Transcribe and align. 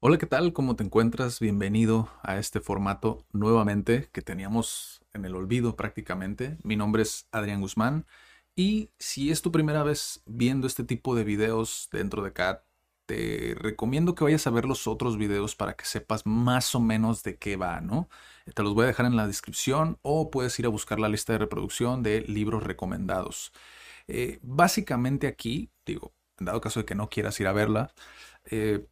Hola, 0.00 0.18
¿qué 0.18 0.26
tal? 0.26 0.52
¿Cómo 0.52 0.76
te 0.76 0.84
encuentras? 0.84 1.40
Bienvenido 1.40 2.10
a 2.22 2.36
este 2.36 2.60
formato 2.60 3.24
nuevamente 3.32 4.10
que 4.12 4.20
teníamos 4.20 5.00
en 5.14 5.24
el 5.24 5.34
olvido 5.34 5.74
prácticamente. 5.74 6.58
Mi 6.62 6.76
nombre 6.76 7.02
es 7.02 7.26
Adrián 7.32 7.62
Guzmán 7.62 8.06
y 8.54 8.90
si 8.98 9.30
es 9.30 9.40
tu 9.40 9.50
primera 9.50 9.82
vez 9.84 10.22
viendo 10.26 10.66
este 10.66 10.84
tipo 10.84 11.14
de 11.14 11.24
videos 11.24 11.88
dentro 11.92 12.22
de 12.22 12.34
CAT, 12.34 12.62
te 13.06 13.54
recomiendo 13.58 14.14
que 14.14 14.24
vayas 14.24 14.46
a 14.46 14.50
ver 14.50 14.66
los 14.66 14.86
otros 14.86 15.16
videos 15.16 15.56
para 15.56 15.76
que 15.76 15.86
sepas 15.86 16.26
más 16.26 16.74
o 16.74 16.80
menos 16.80 17.22
de 17.22 17.38
qué 17.38 17.56
va, 17.56 17.80
¿no? 17.80 18.10
Te 18.54 18.62
los 18.62 18.74
voy 18.74 18.84
a 18.84 18.88
dejar 18.88 19.06
en 19.06 19.16
la 19.16 19.26
descripción 19.26 19.98
o 20.02 20.30
puedes 20.30 20.58
ir 20.58 20.66
a 20.66 20.70
buscar 20.70 21.00
la 21.00 21.08
lista 21.08 21.32
de 21.32 21.38
reproducción 21.38 22.02
de 22.02 22.20
libros 22.20 22.64
recomendados. 22.64 23.52
Eh, 24.08 24.40
básicamente 24.42 25.26
aquí, 25.26 25.70
digo, 25.86 26.12
en 26.38 26.46
dado 26.46 26.60
caso 26.60 26.80
de 26.80 26.86
que 26.86 26.94
no 26.94 27.08
quieras 27.08 27.40
ir 27.40 27.46
a 27.46 27.52
verla, 27.52 27.94
eh, 28.44 28.86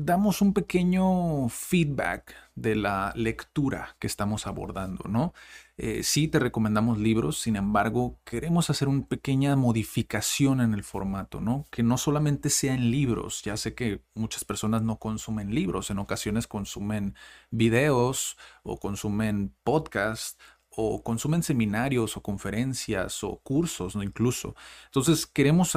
damos 0.00 0.42
un 0.42 0.54
pequeño 0.54 1.48
feedback 1.48 2.32
de 2.54 2.76
la 2.76 3.12
lectura 3.16 3.96
que 3.98 4.06
estamos 4.06 4.46
abordando, 4.46 5.04
¿no? 5.08 5.34
Eh, 5.76 6.04
sí 6.04 6.28
te 6.28 6.38
recomendamos 6.38 6.98
libros, 6.98 7.40
sin 7.40 7.56
embargo, 7.56 8.16
queremos 8.24 8.70
hacer 8.70 8.86
una 8.86 9.06
pequeña 9.06 9.56
modificación 9.56 10.60
en 10.60 10.72
el 10.74 10.84
formato, 10.84 11.40
¿no? 11.40 11.66
Que 11.72 11.82
no 11.82 11.98
solamente 11.98 12.48
sea 12.48 12.74
en 12.74 12.92
libros, 12.92 13.42
ya 13.42 13.56
sé 13.56 13.74
que 13.74 14.00
muchas 14.14 14.44
personas 14.44 14.82
no 14.82 14.98
consumen 15.00 15.52
libros, 15.52 15.90
en 15.90 15.98
ocasiones 15.98 16.46
consumen 16.46 17.16
videos 17.50 18.36
o 18.62 18.78
consumen 18.78 19.52
podcasts 19.64 20.38
o 20.70 21.02
consumen 21.02 21.42
seminarios 21.42 22.16
o 22.16 22.22
conferencias 22.22 23.24
o 23.24 23.40
cursos, 23.40 23.96
¿no? 23.96 24.04
Incluso. 24.04 24.54
Entonces, 24.86 25.26
queremos 25.26 25.74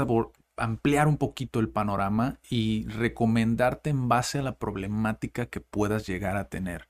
ampliar 0.64 1.08
un 1.08 1.17
poquito 1.17 1.59
el 1.59 1.70
panorama 1.70 2.40
y 2.50 2.88
recomendarte 2.88 3.90
en 3.90 4.08
base 4.08 4.40
a 4.40 4.44
la 4.44 4.58
problemática 4.58 5.48
que 5.48 5.59
puedas 5.59 6.08
llegar 6.08 6.38
a 6.38 6.50
tener. 6.50 6.88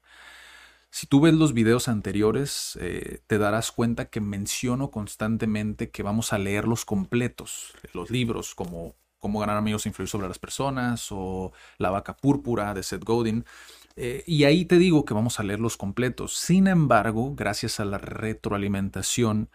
Si 0.90 1.08
tú 1.08 1.22
ves 1.22 1.34
los 1.34 1.54
videos 1.54 1.88
anteriores, 1.88 2.78
eh, 2.82 3.22
te 3.28 3.38
darás 3.38 3.72
cuenta 3.72 4.10
que 4.10 4.20
menciono 4.20 4.92
constantemente 4.92 5.90
que 5.90 6.04
vamos 6.04 6.34
a 6.34 6.38
leer 6.38 6.68
los 6.68 6.84
completos, 6.84 7.74
los 7.94 8.12
libros 8.12 8.56
como 8.56 8.96
Cómo 9.22 9.40
ganar 9.40 9.56
amigos 9.56 9.86
e 9.86 9.90
influir 9.90 10.10
sobre 10.10 10.28
las 10.28 10.40
personas 10.40 11.10
o 11.12 11.54
La 11.78 11.92
vaca 11.92 12.18
púrpura 12.18 12.74
de 12.74 12.82
Seth 12.82 13.04
Godin. 13.04 13.46
Eh, 13.96 14.24
y 14.26 14.46
ahí 14.46 14.66
te 14.66 14.80
digo 14.80 15.06
que 15.06 15.14
vamos 15.14 15.40
a 15.40 15.44
leer 15.44 15.60
los 15.60 15.78
completos. 15.78 16.36
Sin 16.36 16.66
embargo, 16.66 17.36
gracias 17.36 17.80
a 17.80 17.86
la 17.86 18.00
retroalimentación, 18.00 19.50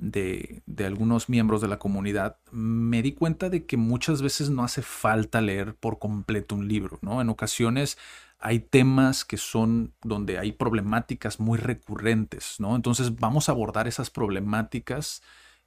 de, 0.00 0.62
algunos 0.84 1.28
miembros 1.28 1.60
de 1.60 1.68
la 1.68 1.78
comunidad, 1.78 2.38
me 2.50 3.02
di 3.02 3.12
cuenta 3.12 3.50
de 3.50 3.66
que 3.66 3.76
muchas 3.76 4.22
veces 4.22 4.50
no 4.50 4.64
hace 4.64 4.82
falta 4.82 5.40
leer 5.40 5.74
por 5.74 5.98
completo 5.98 6.54
un 6.54 6.68
libro, 6.68 6.98
¿no? 7.02 7.20
En 7.20 7.28
ocasiones 7.28 7.98
hay 8.38 8.60
temas 8.60 9.24
que 9.24 9.36
son 9.36 9.92
donde 10.02 10.38
hay 10.38 10.52
problemáticas 10.52 11.38
muy 11.40 11.58
recurrentes, 11.58 12.56
¿no? 12.58 12.76
Entonces 12.76 13.16
vamos 13.16 13.48
a 13.48 13.52
abordar 13.52 13.86
esas 13.86 14.10
problemáticas 14.10 15.22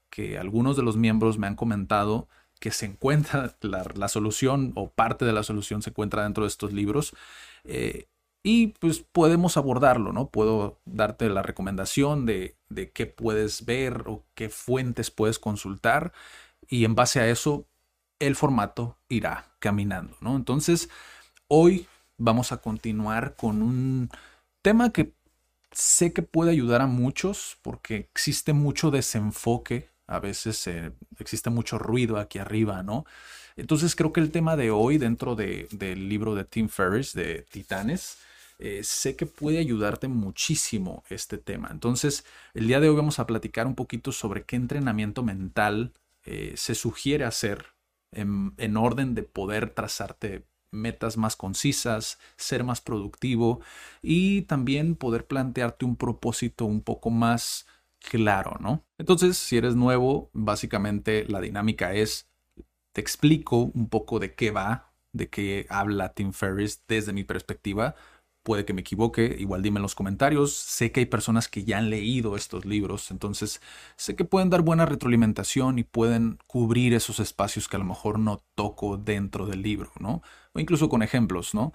que 0.10 0.38
algunos 0.40 0.76
de 0.76 0.84
los 0.84 0.98
miembros 0.98 1.38
me 1.38 1.48
han 1.48 1.56
comentado 1.56 2.28
que 2.60 2.72
se 2.72 2.86
encuentra 2.86 3.56
la, 3.62 4.08
solución 4.08 4.72
o 4.76 4.90
parte 4.90 5.26
de 5.26 5.34
la 5.34 5.44
solución 5.44 5.82
se 5.82 5.90
encuentra 5.92 6.24
dentro 6.24 6.44
de 6.44 6.48
estos 6.48 6.74
libros. 6.74 7.14
Eh, 7.66 8.08
y 8.44 8.68
pues 8.68 9.00
podemos 9.00 9.56
abordarlo, 9.56 10.12
¿no? 10.12 10.28
Puedo 10.28 10.78
darte 10.86 11.30
la 11.30 11.42
recomendación 11.42 12.26
de, 12.26 12.56
de 12.70 12.92
qué 12.92 13.06
puedes 13.06 13.66
ver 13.66 14.04
o 14.08 14.24
qué 14.36 14.50
fuentes 14.50 15.10
puedes 15.10 15.40
consultar 15.40 16.12
y 16.68 16.84
en 16.84 16.94
base 16.94 17.22
a 17.22 17.30
eso 17.30 17.66
el 18.20 18.36
formato 18.36 18.98
irá 19.10 19.46
caminando, 19.60 20.18
¿no? 20.20 20.36
Entonces, 20.36 20.90
hoy 21.48 21.88
vamos 22.18 22.52
a 22.52 22.58
continuar 22.58 23.36
con 23.36 23.62
un 23.62 24.10
tema 24.62 24.92
que 24.92 25.14
sé 25.72 26.14
que 26.14 26.22
puede 26.22 26.52
ayudar 26.52 26.82
a 26.82 26.88
muchos 26.88 27.58
porque 27.62 27.96
existe 27.96 28.54
mucho 28.54 28.92
desenfoque, 28.92 29.90
a 30.08 30.20
veces 30.20 30.68
eh, 30.68 30.92
existe 31.20 31.50
mucho 31.50 31.80
ruido 31.80 32.18
aquí 32.18 32.40
arriba, 32.40 32.84
¿no? 32.84 33.06
Entonces 33.56 33.96
creo 33.96 34.14
que 34.14 34.20
el 34.20 34.32
tema 34.32 34.56
de 34.56 34.72
hoy 34.72 34.98
dentro 34.98 35.36
de, 35.36 35.68
del 35.72 36.10
libro 36.10 36.36
de 36.36 36.44
Tim 36.44 36.70
Ferriss 36.70 37.14
de 37.14 37.46
Titanes, 37.52 38.18
eh, 38.60 38.84
sé 38.84 39.16
que 39.16 39.26
puede 39.26 39.58
ayudarte 39.58 40.08
muchísimo 40.08 41.04
este 41.10 41.38
tema. 41.38 41.70
Entonces, 41.72 42.26
el 42.54 42.68
día 42.68 42.80
de 42.80 42.90
hoy 42.90 42.96
vamos 42.96 43.20
a 43.20 43.28
platicar 43.28 43.68
un 43.68 43.76
poquito 43.76 44.12
sobre 44.12 44.44
qué 44.44 44.56
entrenamiento 44.56 45.24
mental 45.24 45.94
eh, 46.26 46.54
se 46.56 46.76
sugiere 46.76 47.26
hacer 47.26 47.66
en, 48.12 48.54
en 48.58 48.78
orden 48.78 49.16
de 49.16 49.24
poder 49.24 49.72
trazarte 49.72 50.46
metas 50.72 51.18
más 51.18 51.36
concisas, 51.36 52.20
ser 52.36 52.64
más 52.64 52.82
productivo 52.82 53.62
y 54.02 54.44
también 54.44 54.96
poder 54.96 55.28
plantearte 55.28 55.86
un 55.86 55.96
propósito 55.96 56.66
un 56.66 56.82
poco 56.82 57.10
más 57.10 57.68
claro, 58.00 58.58
¿no? 58.60 58.84
Entonces, 58.98 59.38
si 59.38 59.58
eres 59.58 59.76
nuevo, 59.76 60.30
básicamente 60.34 61.26
la 61.28 61.40
dinámica 61.42 61.94
es, 61.94 62.30
te 62.92 63.02
explico 63.02 63.58
un 63.58 63.88
poco 63.90 64.20
de 64.20 64.36
qué 64.36 64.52
va, 64.52 64.94
de 65.14 65.30
qué 65.30 65.66
habla 65.70 66.14
Tim 66.14 66.34
Ferriss 66.34 66.84
desde 66.88 67.14
mi 67.14 67.24
perspectiva, 67.24 67.96
puede 68.44 68.66
que 68.66 68.74
me 68.74 68.82
equivoque, 68.82 69.36
igual 69.40 69.62
dime 69.62 69.80
en 69.80 69.84
los 69.84 69.96
comentarios. 69.96 70.54
Sé 70.54 70.92
que 70.92 71.02
hay 71.02 71.06
personas 71.06 71.48
que 71.48 71.64
ya 71.64 71.78
han 71.78 71.90
leído 71.90 72.36
estos 72.36 72.66
libros, 72.66 73.10
entonces 73.12 73.62
sé 73.96 74.16
que 74.16 74.26
pueden 74.26 74.50
dar 74.50 74.62
buena 74.62 74.86
retroalimentación 74.86 75.80
y 75.80 75.84
pueden 75.84 76.38
cubrir 76.48 76.94
esos 76.94 77.20
espacios 77.20 77.68
que 77.68 77.78
a 77.78 77.80
lo 77.80 77.86
mejor 77.86 78.20
no 78.20 78.44
toco 78.56 78.98
dentro 78.98 79.46
del 79.48 79.62
libro, 79.62 79.92
¿no? 80.00 80.22
O 80.54 80.60
incluso 80.60 80.90
con 80.90 81.04
ejemplos, 81.04 81.54
¿no? 81.54 81.74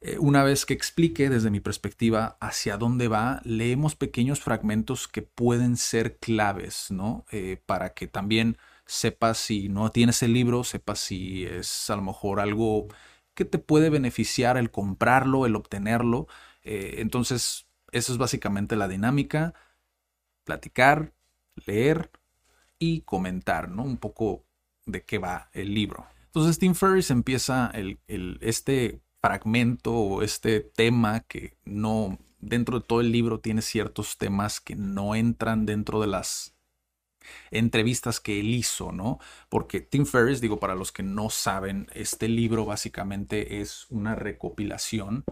Eh, 0.00 0.18
una 0.18 0.44
vez 0.44 0.66
que 0.66 0.74
explique 0.74 1.30
desde 1.30 1.50
mi 1.50 1.60
perspectiva 1.60 2.36
hacia 2.40 2.76
dónde 2.76 3.08
va, 3.08 3.40
leemos 3.44 3.96
pequeños 3.96 4.40
fragmentos 4.40 5.08
que 5.08 5.22
pueden 5.22 5.76
ser 5.76 6.18
claves, 6.18 6.90
¿no? 6.90 7.24
Eh, 7.32 7.60
para 7.66 7.94
que 7.94 8.06
también 8.06 8.58
sepas 8.84 9.38
si 9.38 9.68
no 9.68 9.90
tienes 9.90 10.22
el 10.22 10.32
libro, 10.34 10.64
sepas 10.64 11.00
si 11.00 11.44
es 11.44 11.90
a 11.90 11.96
lo 11.96 12.02
mejor 12.02 12.40
algo 12.40 12.88
que 13.36 13.44
te 13.44 13.58
puede 13.58 13.90
beneficiar 13.90 14.56
el 14.56 14.72
comprarlo, 14.72 15.46
el 15.46 15.54
obtenerlo. 15.54 16.26
Eh, 16.64 16.96
entonces, 16.98 17.68
eso 17.92 18.12
es 18.12 18.18
básicamente 18.18 18.74
la 18.74 18.88
dinámica. 18.88 19.54
Platicar, 20.42 21.12
leer 21.66 22.10
y 22.80 23.02
comentar, 23.02 23.68
¿no? 23.68 23.84
Un 23.84 23.98
poco 23.98 24.44
de 24.86 25.04
qué 25.04 25.18
va 25.18 25.50
el 25.52 25.74
libro. 25.74 26.06
Entonces, 26.24 26.58
Tim 26.58 26.74
Ferriss 26.74 27.10
empieza 27.10 27.70
el, 27.74 27.98
este 28.40 29.00
fragmento 29.20 29.92
o 29.92 30.22
este 30.22 30.60
tema 30.60 31.20
que 31.20 31.56
no, 31.64 32.18
dentro 32.40 32.80
de 32.80 32.86
todo 32.86 33.00
el 33.00 33.12
libro 33.12 33.38
tiene 33.38 33.60
ciertos 33.62 34.16
temas 34.16 34.60
que 34.60 34.76
no 34.76 35.14
entran 35.14 35.66
dentro 35.66 36.00
de 36.00 36.06
las 36.06 36.55
entrevistas 37.50 38.20
que 38.20 38.40
él 38.40 38.54
hizo, 38.54 38.92
¿no? 38.92 39.18
Porque 39.48 39.80
Tim 39.80 40.06
Ferriss, 40.06 40.40
digo, 40.40 40.58
para 40.58 40.74
los 40.74 40.92
que 40.92 41.02
no 41.02 41.30
saben, 41.30 41.88
este 41.94 42.28
libro 42.28 42.64
básicamente 42.64 43.60
es 43.60 43.86
una 43.90 44.14
recopilación 44.14 45.24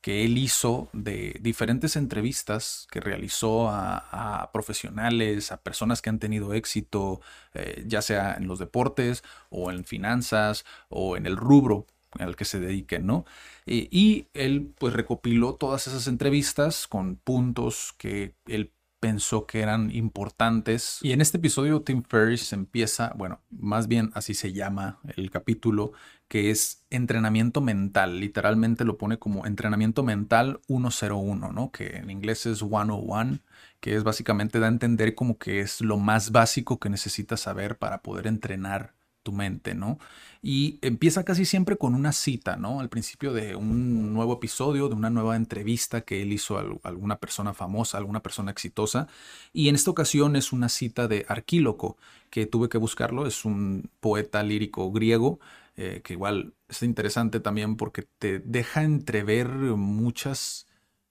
que 0.00 0.24
él 0.24 0.38
hizo 0.38 0.88
de 0.92 1.36
diferentes 1.40 1.96
entrevistas 1.96 2.86
que 2.90 3.00
realizó 3.00 3.68
a, 3.68 4.50
profesionales, 4.52 5.52
a 5.52 5.60
personas 5.60 6.00
que 6.00 6.10
han 6.10 6.18
tenido 6.18 6.54
éxito, 6.54 7.20
eh, 7.54 7.84
ya 7.86 8.00
sea 8.02 8.34
en 8.34 8.46
los 8.46 8.58
deportes 8.58 9.24
o 9.50 9.70
en 9.70 9.84
finanzas 9.84 10.64
o 10.88 11.16
en 11.16 11.26
el 11.26 11.36
rubro 11.36 11.86
al 12.12 12.36
que 12.36 12.44
se 12.46 12.58
dediquen, 12.58 13.06
¿no? 13.06 13.26
y 13.66 14.28
él 14.32 14.72
pues 14.78 14.94
recopiló 14.94 15.56
todas 15.56 15.88
esas 15.88 16.06
entrevistas 16.06 16.86
con 16.86 17.16
puntos 17.16 17.94
que 17.98 18.34
él 18.46 18.72
pensó 19.00 19.46
que 19.46 19.60
eran 19.60 19.90
importantes. 19.90 20.98
Y 21.02 21.12
en 21.12 21.20
este 21.20 21.38
episodio 21.38 21.82
Tim 21.82 22.02
Ferriss 22.02 22.52
empieza, 22.52 23.12
bueno, 23.16 23.40
más 23.50 23.88
bien 23.88 24.10
así 24.14 24.34
se 24.34 24.52
llama 24.52 25.00
el 25.16 25.30
capítulo, 25.30 25.92
que 26.28 26.50
es 26.50 26.84
entrenamiento 26.90 27.60
mental. 27.60 28.20
Literalmente 28.20 28.84
lo 28.84 28.98
pone 28.98 29.18
como 29.18 29.46
entrenamiento 29.46 30.02
mental 30.02 30.60
101, 30.66 31.52
¿no? 31.52 31.70
Que 31.70 31.96
en 31.96 32.10
inglés 32.10 32.46
es 32.46 32.58
101, 32.58 33.40
que 33.80 33.94
es 33.96 34.04
básicamente 34.04 34.58
da 34.58 34.66
a 34.66 34.70
entender 34.70 35.14
como 35.14 35.38
que 35.38 35.60
es 35.60 35.80
lo 35.80 35.96
más 35.98 36.32
básico 36.32 36.78
que 36.78 36.90
necesitas 36.90 37.40
saber 37.40 37.78
para 37.78 38.02
poder 38.02 38.26
entrenar 38.26 38.97
tu 39.28 39.32
mente, 39.34 39.74
¿no? 39.74 39.98
Y 40.40 40.78
empieza 40.80 41.22
casi 41.22 41.44
siempre 41.44 41.76
con 41.76 41.94
una 41.94 42.12
cita, 42.12 42.56
¿no? 42.56 42.80
Al 42.80 42.88
principio 42.88 43.34
de 43.34 43.54
un 43.56 44.14
nuevo 44.14 44.32
episodio, 44.34 44.88
de 44.88 44.94
una 44.94 45.10
nueva 45.10 45.36
entrevista 45.36 46.00
que 46.00 46.22
él 46.22 46.32
hizo 46.32 46.56
a 46.56 46.64
alguna 46.84 47.18
persona 47.18 47.52
famosa, 47.52 47.98
alguna 47.98 48.22
persona 48.22 48.50
exitosa. 48.50 49.06
Y 49.52 49.68
en 49.68 49.74
esta 49.74 49.90
ocasión 49.90 50.34
es 50.34 50.50
una 50.50 50.70
cita 50.70 51.08
de 51.08 51.26
Arquíloco, 51.28 51.98
que 52.30 52.46
tuve 52.46 52.70
que 52.70 52.78
buscarlo, 52.78 53.26
es 53.26 53.44
un 53.44 53.90
poeta 54.00 54.42
lírico 54.42 54.90
griego, 54.92 55.40
eh, 55.76 56.00
que 56.02 56.14
igual 56.14 56.54
es 56.68 56.82
interesante 56.82 57.40
también 57.40 57.76
porque 57.76 58.06
te 58.18 58.38
deja 58.38 58.82
entrever 58.82 59.48
muchas 59.48 60.67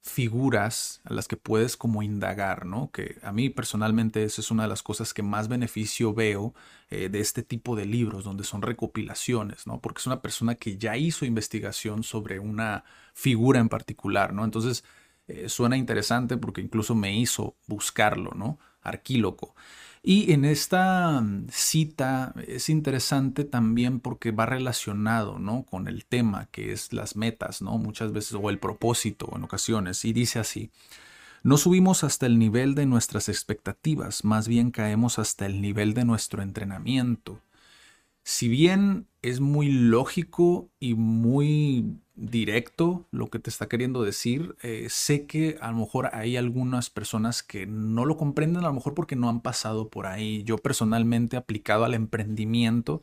figuras 0.09 1.01
a 1.03 1.13
las 1.13 1.27
que 1.27 1.37
puedes 1.37 1.77
como 1.77 2.03
indagar, 2.03 2.65
¿no? 2.65 2.91
Que 2.91 3.17
a 3.21 3.31
mí 3.31 3.49
personalmente 3.49 4.23
esa 4.23 4.41
es 4.41 4.51
una 4.51 4.63
de 4.63 4.69
las 4.69 4.83
cosas 4.83 5.13
que 5.13 5.23
más 5.23 5.47
beneficio 5.47 6.13
veo 6.13 6.53
eh, 6.89 7.09
de 7.09 7.19
este 7.19 7.43
tipo 7.43 7.75
de 7.75 7.85
libros, 7.85 8.23
donde 8.23 8.43
son 8.43 8.61
recopilaciones, 8.61 9.67
¿no? 9.67 9.79
Porque 9.81 9.99
es 9.99 10.07
una 10.07 10.21
persona 10.21 10.55
que 10.55 10.77
ya 10.77 10.97
hizo 10.97 11.25
investigación 11.25 12.03
sobre 12.03 12.39
una 12.39 12.83
figura 13.13 13.59
en 13.59 13.69
particular, 13.69 14.33
¿no? 14.33 14.43
Entonces 14.45 14.83
eh, 15.27 15.49
suena 15.49 15.77
interesante 15.77 16.37
porque 16.37 16.61
incluso 16.61 16.95
me 16.95 17.17
hizo 17.17 17.55
buscarlo, 17.67 18.31
¿no? 18.35 18.59
Arquíloco. 18.81 19.55
Y 20.09 20.31
en 20.31 20.45
esta 20.45 21.19
mm, 21.19 21.47
cita 21.51 22.33
es 22.47 22.69
interesante 22.69 23.43
también 23.43 23.99
porque 23.99 24.31
va 24.31 24.45
relacionado, 24.45 25.37
¿no? 25.37 25.63
Con 25.63 25.89
el 25.89 26.05
tema 26.05 26.47
que 26.49 26.71
es 26.71 26.93
las 26.93 27.17
metas, 27.17 27.61
¿no? 27.61 27.77
Muchas 27.77 28.13
veces, 28.13 28.37
o 28.41 28.49
el 28.49 28.57
propósito 28.57 29.29
en 29.35 29.43
ocasiones. 29.43 30.05
Y 30.05 30.13
dice 30.13 30.39
así, 30.39 30.71
no 31.43 31.57
subimos 31.57 32.05
hasta 32.05 32.25
el 32.25 32.39
nivel 32.39 32.73
de 32.73 32.85
nuestras 32.85 33.27
expectativas, 33.27 34.23
más 34.23 34.47
bien 34.47 34.71
caemos 34.71 35.19
hasta 35.19 35.45
el 35.45 35.59
nivel 35.61 35.93
de 35.93 36.05
nuestro 36.05 36.41
entrenamiento. 36.41 37.41
Si 38.23 38.47
bien 38.47 39.07
es 39.21 39.41
muy 39.41 39.69
lógico 39.69 40.69
y 40.79 40.93
muy 40.93 41.99
directo 42.17 43.05
lo 43.11 43.29
que 43.29 43.39
te 43.39 43.49
está 43.49 43.69
queriendo 43.69 44.03
decir. 44.03 44.55
Eh, 44.63 44.87
sé 44.89 45.25
que 45.25 45.57
a 45.61 45.71
lo 45.71 45.77
mejor 45.77 46.09
hay 46.13 46.35
algunas 46.35 46.89
personas 46.89 47.43
que 47.43 47.65
no 47.67 48.05
lo 48.05 48.17
comprenden, 48.17 48.63
a 48.63 48.67
lo 48.67 48.73
mejor 48.73 48.95
porque 48.95 49.15
no 49.15 49.29
han 49.29 49.41
pasado 49.41 49.89
por 49.89 50.07
ahí. 50.07 50.43
Yo 50.43 50.57
personalmente 50.57 51.37
aplicado 51.37 51.85
al 51.85 51.93
emprendimiento, 51.93 53.01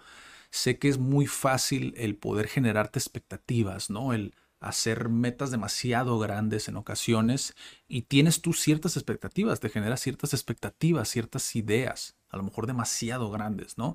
sé 0.51 0.79
que 0.79 0.89
es 0.89 0.99
muy 0.99 1.27
fácil 1.27 1.95
el 1.97 2.17
poder 2.17 2.49
generarte 2.49 2.99
expectativas, 2.99 3.89
¿no? 3.89 4.13
El 4.13 4.35
hacer 4.61 5.09
metas 5.09 5.51
demasiado 5.51 6.19
grandes 6.19 6.69
en 6.69 6.77
ocasiones 6.77 7.55
y 7.87 8.03
tienes 8.03 8.41
tú 8.41 8.53
ciertas 8.53 8.97
expectativas, 8.97 9.61
te 9.61 9.69
generas 9.69 10.01
ciertas 10.01 10.33
expectativas, 10.33 11.09
ciertas 11.09 11.55
ideas, 11.55 12.17
a 12.31 12.37
lo 12.37 12.43
mejor 12.45 12.67
demasiado 12.67 13.31
grandes, 13.31 13.79
¿no? 13.79 13.95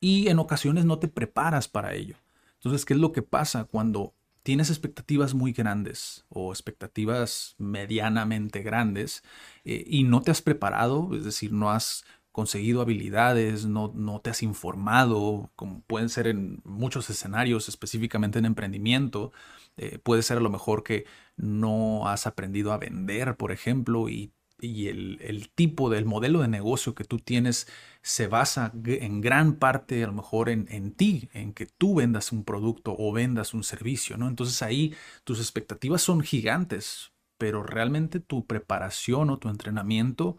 Y 0.00 0.28
en 0.28 0.38
ocasiones 0.38 0.86
no 0.86 0.98
te 0.98 1.08
preparas 1.08 1.68
para 1.68 1.94
ello. 1.94 2.16
Entonces, 2.54 2.84
¿qué 2.84 2.94
es 2.94 3.00
lo 3.00 3.12
que 3.12 3.22
pasa 3.22 3.64
cuando 3.64 4.14
tienes 4.42 4.70
expectativas 4.70 5.34
muy 5.34 5.52
grandes 5.52 6.24
o 6.28 6.52
expectativas 6.52 7.54
medianamente 7.58 8.62
grandes 8.62 9.22
eh, 9.64 9.84
y 9.86 10.04
no 10.04 10.22
te 10.22 10.30
has 10.30 10.42
preparado, 10.42 11.10
es 11.14 11.24
decir, 11.24 11.52
no 11.52 11.70
has 11.70 12.04
conseguido 12.32 12.80
habilidades, 12.80 13.66
no, 13.66 13.92
no, 13.94 14.20
te 14.20 14.30
has 14.30 14.42
informado, 14.42 15.50
como 15.56 15.82
pueden 15.82 16.08
ser 16.08 16.26
en 16.26 16.60
muchos 16.64 17.10
escenarios, 17.10 17.68
específicamente 17.68 18.38
en 18.38 18.44
emprendimiento, 18.44 19.32
eh, 19.76 19.98
puede 19.98 20.22
ser 20.22 20.38
a 20.38 20.40
lo 20.40 20.50
mejor 20.50 20.84
que 20.84 21.06
no 21.36 22.08
has 22.08 22.26
aprendido 22.26 22.72
a 22.72 22.78
vender, 22.78 23.36
por 23.36 23.52
ejemplo, 23.52 24.08
y 24.08 24.32
y 24.60 24.88
el, 24.88 25.50
tipo 25.54 25.90
del 25.90 26.04
modelo 26.04 26.40
de 26.40 26.48
negocio 26.48 26.94
que 26.94 27.04
tú 27.04 27.18
tienes 27.18 27.66
se 28.02 28.26
basa 28.26 28.72
en 28.84 29.20
gran 29.20 29.56
parte 29.56 30.02
a 30.02 30.06
lo 30.06 30.12
mejor 30.12 30.48
en, 30.48 30.92
ti, 30.92 31.28
en 31.32 31.52
que 31.52 31.66
tú 31.66 31.96
vendas 31.96 32.32
un 32.32 32.44
producto 32.44 32.94
o 32.98 33.12
vendas 33.12 33.54
un 33.54 33.64
servicio, 33.64 34.16
¿no? 34.16 34.28
Entonces 34.28 34.62
ahí 34.62 34.94
tus 35.24 35.38
expectativas 35.38 36.02
son 36.02 36.20
gigantes, 36.22 37.12
pero 37.38 37.62
realmente 37.62 38.20
tu 38.20 38.46
preparación 38.46 39.30
o 39.30 39.38
tu 39.38 39.48
entrenamiento 39.48 40.38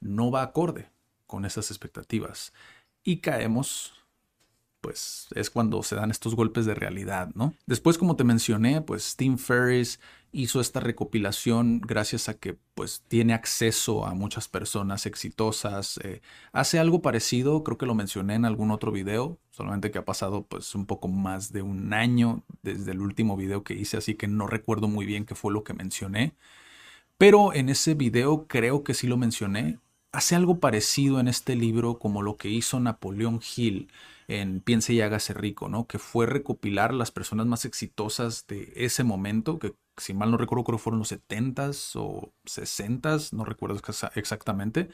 no 0.00 0.30
va 0.30 0.42
acorde 0.42 0.90
con 1.26 1.44
esas 1.44 1.70
expectativas. 1.70 2.52
Y 3.02 3.18
caemos 3.18 4.05
pues 4.80 5.26
es 5.34 5.50
cuando 5.50 5.82
se 5.82 5.96
dan 5.96 6.10
estos 6.10 6.34
golpes 6.34 6.66
de 6.66 6.74
realidad, 6.74 7.30
¿no? 7.34 7.54
Después, 7.66 7.98
como 7.98 8.16
te 8.16 8.24
mencioné, 8.24 8.80
pues 8.82 9.16
Tim 9.16 9.38
Ferriss 9.38 9.98
hizo 10.32 10.60
esta 10.60 10.80
recopilación 10.80 11.80
gracias 11.80 12.28
a 12.28 12.34
que 12.34 12.58
pues 12.74 13.02
tiene 13.08 13.32
acceso 13.32 14.06
a 14.06 14.14
muchas 14.14 14.48
personas 14.48 15.06
exitosas. 15.06 15.98
Eh, 16.04 16.20
hace 16.52 16.78
algo 16.78 17.00
parecido, 17.00 17.64
creo 17.64 17.78
que 17.78 17.86
lo 17.86 17.94
mencioné 17.94 18.34
en 18.34 18.44
algún 18.44 18.70
otro 18.70 18.92
video, 18.92 19.38
solamente 19.50 19.90
que 19.90 19.98
ha 19.98 20.04
pasado 20.04 20.44
pues 20.44 20.74
un 20.74 20.86
poco 20.86 21.08
más 21.08 21.52
de 21.52 21.62
un 21.62 21.92
año 21.94 22.44
desde 22.62 22.92
el 22.92 23.00
último 23.00 23.36
video 23.36 23.64
que 23.64 23.74
hice, 23.74 23.96
así 23.96 24.14
que 24.14 24.28
no 24.28 24.46
recuerdo 24.46 24.88
muy 24.88 25.06
bien 25.06 25.24
qué 25.24 25.34
fue 25.34 25.52
lo 25.52 25.64
que 25.64 25.74
mencioné. 25.74 26.34
Pero 27.18 27.54
en 27.54 27.70
ese 27.70 27.94
video 27.94 28.46
creo 28.46 28.84
que 28.84 28.94
sí 28.94 29.06
lo 29.06 29.16
mencioné. 29.16 29.78
Hace 30.12 30.34
algo 30.34 30.60
parecido 30.60 31.18
en 31.18 31.28
este 31.28 31.56
libro 31.56 31.98
como 31.98 32.22
lo 32.22 32.36
que 32.36 32.50
hizo 32.50 32.78
Napoleón 32.78 33.40
Hill 33.56 33.88
en 34.28 34.60
Piense 34.60 34.92
y 34.92 35.00
hágase 35.00 35.34
rico, 35.34 35.68
¿no? 35.68 35.86
Que 35.86 35.98
fue 35.98 36.26
recopilar 36.26 36.92
las 36.94 37.10
personas 37.10 37.46
más 37.46 37.64
exitosas 37.64 38.46
de 38.46 38.72
ese 38.76 39.04
momento, 39.04 39.58
que 39.58 39.74
si 39.96 40.14
mal 40.14 40.30
no 40.30 40.36
recuerdo 40.36 40.64
creo 40.64 40.78
fueron 40.78 40.98
los 40.98 41.12
70s 41.12 41.92
o 41.96 42.32
60s, 42.44 43.32
no 43.32 43.44
recuerdo 43.44 43.80
exactamente, 44.14 44.88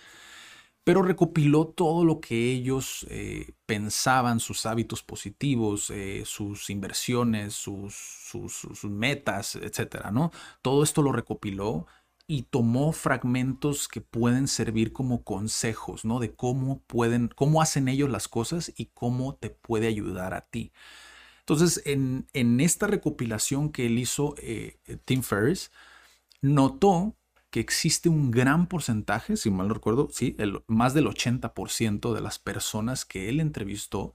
pero 0.84 1.02
recopiló 1.02 1.68
todo 1.68 2.04
lo 2.04 2.20
que 2.20 2.50
ellos 2.52 3.06
eh, 3.08 3.52
pensaban, 3.66 4.40
sus 4.40 4.66
hábitos 4.66 5.02
positivos, 5.02 5.90
eh, 5.90 6.24
sus 6.26 6.70
inversiones, 6.70 7.54
sus, 7.54 7.94
sus, 7.94 8.52
sus 8.52 8.84
metas, 8.84 9.56
etcétera, 9.56 10.10
¿no? 10.10 10.32
Todo 10.60 10.82
esto 10.82 11.02
lo 11.02 11.12
recopiló 11.12 11.86
y 12.32 12.44
tomó 12.44 12.92
fragmentos 12.92 13.88
que 13.88 14.00
pueden 14.00 14.48
servir 14.48 14.94
como 14.94 15.22
consejos, 15.22 16.06
¿no? 16.06 16.18
De 16.18 16.34
cómo 16.34 16.80
pueden, 16.86 17.28
cómo 17.28 17.60
hacen 17.60 17.88
ellos 17.88 18.08
las 18.08 18.26
cosas 18.26 18.72
y 18.74 18.86
cómo 18.86 19.34
te 19.34 19.50
puede 19.50 19.86
ayudar 19.86 20.32
a 20.32 20.46
ti. 20.46 20.72
Entonces, 21.40 21.82
en, 21.84 22.26
esta 22.60 22.86
recopilación 22.86 23.70
que 23.70 23.84
él 23.84 23.98
hizo, 23.98 24.34
eh, 24.38 24.78
Tim 25.04 25.22
Ferriss, 25.22 25.72
notó 26.40 27.18
que 27.50 27.60
existe 27.60 28.08
un 28.08 28.30
gran 28.30 28.66
porcentaje, 28.66 29.36
si 29.36 29.50
mal 29.50 29.68
no 29.68 29.74
recuerdo, 29.74 30.08
sí, 30.10 30.34
el, 30.38 30.64
más 30.68 30.94
del 30.94 31.08
80% 31.08 32.14
de 32.14 32.20
las 32.22 32.38
personas 32.38 33.04
que 33.04 33.28
él 33.28 33.40
entrevistó 33.40 34.14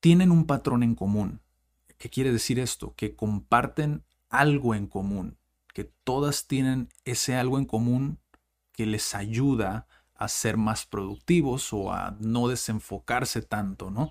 tienen 0.00 0.32
un 0.32 0.46
patrón 0.46 0.82
en 0.82 0.96
común. 0.96 1.40
¿Qué 1.98 2.10
quiere 2.10 2.32
decir 2.32 2.58
esto? 2.58 2.94
Que 2.96 3.14
comparten 3.14 4.04
algo 4.28 4.74
en 4.74 4.88
común 4.88 5.38
que 5.72 5.84
todas 6.04 6.46
tienen 6.46 6.88
ese 7.04 7.36
algo 7.36 7.58
en 7.58 7.64
común 7.64 8.18
que 8.72 8.86
les 8.86 9.14
ayuda 9.14 9.86
a 10.14 10.28
ser 10.28 10.56
más 10.56 10.86
productivos 10.86 11.72
o 11.72 11.92
a 11.92 12.16
no 12.20 12.48
desenfocarse 12.48 13.42
tanto, 13.42 13.90
¿no? 13.90 14.10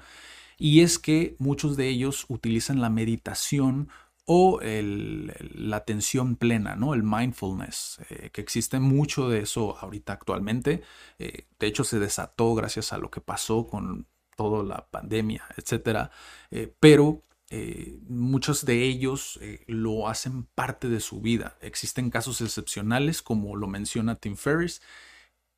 Y 0.58 0.82
es 0.82 1.00
que 1.00 1.36
muchos 1.40 1.78
de 1.78 1.88
ellos 1.88 2.26
utilizan 2.30 2.82
la 2.82 2.90
meditación 2.90 3.90
o 4.26 4.60
la 4.62 5.78
atención 5.78 6.36
plena, 6.36 6.76
¿no? 6.76 6.94
El 6.94 7.04
mindfulness, 7.04 8.00
eh, 8.10 8.30
que 8.32 8.42
existe 8.42 8.80
mucho 8.80 9.28
de 9.28 9.40
eso 9.40 9.78
ahorita 9.80 10.14
actualmente. 10.14 10.84
Eh, 11.18 11.48
de 11.60 11.68
hecho, 11.68 11.84
se 11.84 12.00
desató 12.00 12.54
gracias 12.54 12.94
a 12.94 12.98
lo 12.98 13.10
que 13.10 13.22
pasó 13.22 13.68
con 13.68 14.08
toda 14.38 14.64
la 14.64 14.88
pandemia, 14.90 15.44
etcétera. 15.58 16.12
Eh, 16.52 16.74
pero 16.80 17.24
eh, 17.54 18.00
muchos 18.08 18.64
de 18.66 18.82
ellos 18.86 19.38
eh, 19.42 19.66
lo 19.68 20.08
hacen 20.08 20.46
parte 20.56 20.88
de 20.88 21.02
su 21.02 21.20
vida. 21.20 21.58
Existen 21.60 22.10
casos 22.10 22.40
excepcionales, 22.40 23.22
como 23.22 23.58
lo 23.58 23.68
menciona 23.68 24.16
Tim 24.16 24.38
Ferriss, 24.38 24.82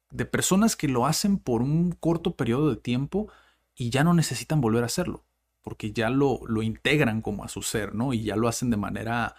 de 0.09 0.25
personas 0.25 0.75
que 0.75 0.87
lo 0.87 1.05
hacen 1.05 1.37
por 1.37 1.61
un 1.61 1.91
corto 1.91 2.35
periodo 2.35 2.71
de 2.71 2.77
tiempo 2.77 3.31
y 3.75 3.91
ya 3.91 4.03
no 4.03 4.15
necesitan 4.15 4.59
volver 4.59 4.81
a 4.81 4.87
hacerlo, 4.87 5.23
porque 5.61 5.93
ya 5.93 6.09
lo, 6.09 6.39
lo 6.47 6.63
integran 6.63 7.21
como 7.21 7.43
a 7.43 7.47
su 7.47 7.61
ser, 7.61 7.93
¿no? 7.93 8.11
Y 8.11 8.23
ya 8.23 8.37
lo 8.37 8.47
hacen 8.47 8.71
de 8.71 8.77
manera 8.77 9.35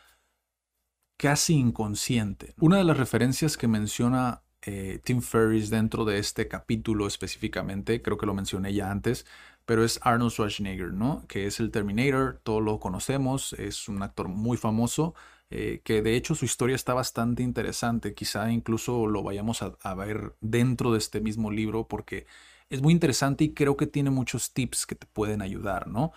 casi 1.17 1.55
inconsciente. 1.55 2.55
Una 2.61 2.79
de 2.79 2.85
las 2.85 2.99
referencias 2.99 3.57
que 3.57 3.67
menciona 3.67 4.44
eh, 4.67 5.01
Tim 5.05 5.21
Ferriss 5.21 5.71
dentro 5.71 6.05
de 6.05 6.19
este 6.19 6.49
capítulo 6.49 7.07
específicamente, 7.07 8.03
creo 8.03 8.19
que 8.19 8.27
lo 8.27 8.35
mencioné 8.35 8.73
ya 8.73 8.91
antes, 8.91 9.27
pero 9.65 9.85
es 9.85 10.01
Arnold 10.03 10.33
Schwarzenegger, 10.33 10.93
¿no? 10.93 11.25
Que 11.29 11.47
es 11.47 11.61
el 11.61 11.71
Terminator, 11.71 12.41
todos 12.43 12.63
lo 12.63 12.79
conocemos, 12.81 13.53
es 13.55 13.89
un 13.89 14.03
actor 14.03 14.29
muy 14.29 14.57
famoso, 14.57 15.15
eh, 15.51 15.81
que 15.85 16.03
de 16.03 16.17
hecho 16.17 16.35
su 16.35 16.45
historia 16.45 16.77
está 16.77 16.95
bastante 16.95 17.43
interesante, 17.43 18.15
quizá 18.15 18.51
incluso 18.51 19.07
lo 19.07 19.23
vayamos 19.23 19.63
a, 19.63 19.95
ver 19.95 20.35
dentro 20.41 20.93
de 20.93 20.99
este 20.99 21.21
mismo 21.21 21.51
libro 21.51 21.87
porque 21.87 22.27
es 22.71 22.83
muy 22.83 22.93
interesante 22.93 23.45
y 23.45 23.55
creo 23.55 23.77
que 23.77 23.87
tiene 23.87 24.11
muchos 24.11 24.53
tips 24.53 24.87
que 24.87 24.95
te 24.95 25.07
pueden 25.07 25.43
ayudar, 25.43 25.87
¿no? 25.89 26.13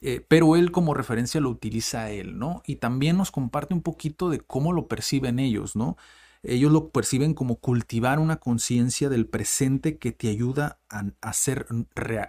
Eh, 0.00 0.24
pero 0.28 0.56
él 0.56 0.70
como 0.70 0.94
referencia 0.94 1.40
lo 1.40 1.50
utiliza 1.50 2.10
él, 2.10 2.38
¿no? 2.38 2.62
Y 2.66 2.76
también 2.76 3.16
nos 3.16 3.30
comparte 3.30 3.74
un 3.74 3.82
poquito 3.82 4.28
de 4.30 4.40
cómo 4.40 4.72
lo 4.72 4.86
perciben 4.88 5.38
ellos, 5.38 5.74
¿no? 5.74 5.96
Ellos 6.48 6.70
lo 6.70 6.90
perciben 6.90 7.34
como 7.34 7.56
cultivar 7.56 8.18
una 8.18 8.36
conciencia 8.36 9.08
del 9.08 9.26
presente 9.26 9.98
que 9.98 10.12
te 10.12 10.28
ayuda 10.28 10.80
a, 10.88 11.32
ser 11.32 11.66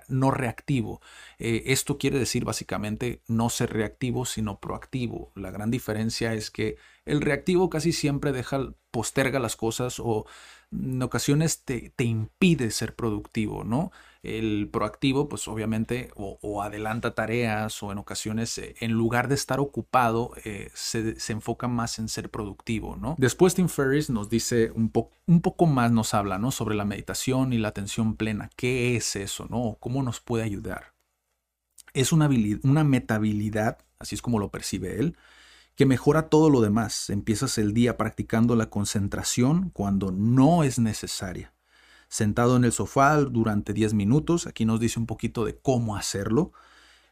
no 0.07 0.31
reactivo. 0.31 1.01
Eh, 1.37 1.63
esto 1.67 1.97
quiere 1.97 2.17
decir 2.17 2.43
básicamente 2.43 3.21
no 3.27 3.49
ser 3.49 3.71
reactivo, 3.71 4.25
sino 4.25 4.59
proactivo. 4.59 5.31
La 5.35 5.51
gran 5.51 5.69
diferencia 5.69 6.33
es 6.33 6.49
que 6.49 6.77
el 7.05 7.21
reactivo 7.21 7.69
casi 7.69 7.93
siempre 7.93 8.31
deja, 8.31 8.73
posterga 8.91 9.39
las 9.39 9.55
cosas 9.55 9.99
o 9.99 10.25
en 10.71 11.01
ocasiones 11.01 11.63
te, 11.63 11.91
te 11.95 12.03
impide 12.03 12.71
ser 12.71 12.95
productivo, 12.95 13.63
¿no? 13.63 13.91
El 14.27 14.67
proactivo, 14.69 15.29
pues 15.29 15.47
obviamente, 15.47 16.11
o, 16.15 16.61
adelanta 16.61 17.15
tareas 17.15 17.81
o 17.81 17.93
en 17.93 17.97
ocasiones, 17.97 18.57
eh, 18.57 18.75
en 18.81 18.91
lugar 18.91 19.29
de 19.29 19.35
estar 19.35 19.61
ocupado, 19.61 20.33
eh, 20.43 20.69
se, 20.73 21.15
enfoca 21.31 21.69
más 21.69 21.97
en 21.97 22.09
ser 22.09 22.29
productivo, 22.29 22.97
¿no? 22.97 23.15
Después 23.17 23.55
Tim 23.55 23.69
Ferriss 23.69 24.09
nos 24.09 24.29
dice 24.29 24.71
un, 24.71 24.91
un 25.27 25.41
poco 25.41 25.65
más, 25.65 25.91
nos 25.91 26.13
habla, 26.13 26.37
¿no? 26.37 26.51
Sobre 26.51 26.75
la 26.75 26.83
meditación 26.83 27.53
y 27.53 27.57
la 27.57 27.69
atención 27.69 28.17
plena. 28.17 28.49
¿Qué 28.57 28.97
es 28.97 29.15
eso, 29.15 29.47
no? 29.49 29.77
¿Cómo 29.79 30.03
nos 30.03 30.19
puede 30.19 30.43
ayudar? 30.43 30.93
Es 31.93 32.11
una, 32.11 32.29
una 32.63 32.83
metabilidad, 32.83 33.77
así 33.97 34.15
es 34.15 34.21
como 34.21 34.39
lo 34.39 34.51
percibe 34.51 34.99
él, 34.99 35.15
que 35.75 35.85
mejora 35.85 36.27
todo 36.29 36.49
lo 36.49 36.59
demás. 36.59 37.09
Empiezas 37.09 37.57
el 37.57 37.73
día 37.73 37.95
practicando 37.95 38.55
la 38.55 38.69
concentración 38.69 39.69
cuando 39.69 40.11
no 40.11 40.63
es 40.63 40.79
necesaria 40.79 41.53
sentado 42.09 42.57
en 42.57 42.63
el 42.63 42.71
sofá 42.71 43.17
durante 43.17 43.73
10 43.73 43.93
minutos. 43.93 44.47
Aquí 44.47 44.65
nos 44.65 44.79
dice 44.79 44.99
un 44.99 45.05
poquito 45.05 45.45
de 45.45 45.57
cómo 45.57 45.95
hacerlo, 45.95 46.51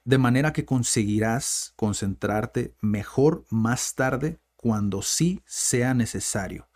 de 0.03 0.17
manera 0.17 0.53
que 0.53 0.65
conseguirás 0.65 1.73
concentrarte 1.75 2.75
mejor 2.81 3.45
más 3.49 3.95
tarde 3.95 4.39
cuando 4.55 5.01
sí 5.01 5.41
sea 5.45 5.93
necesario. 5.93 6.67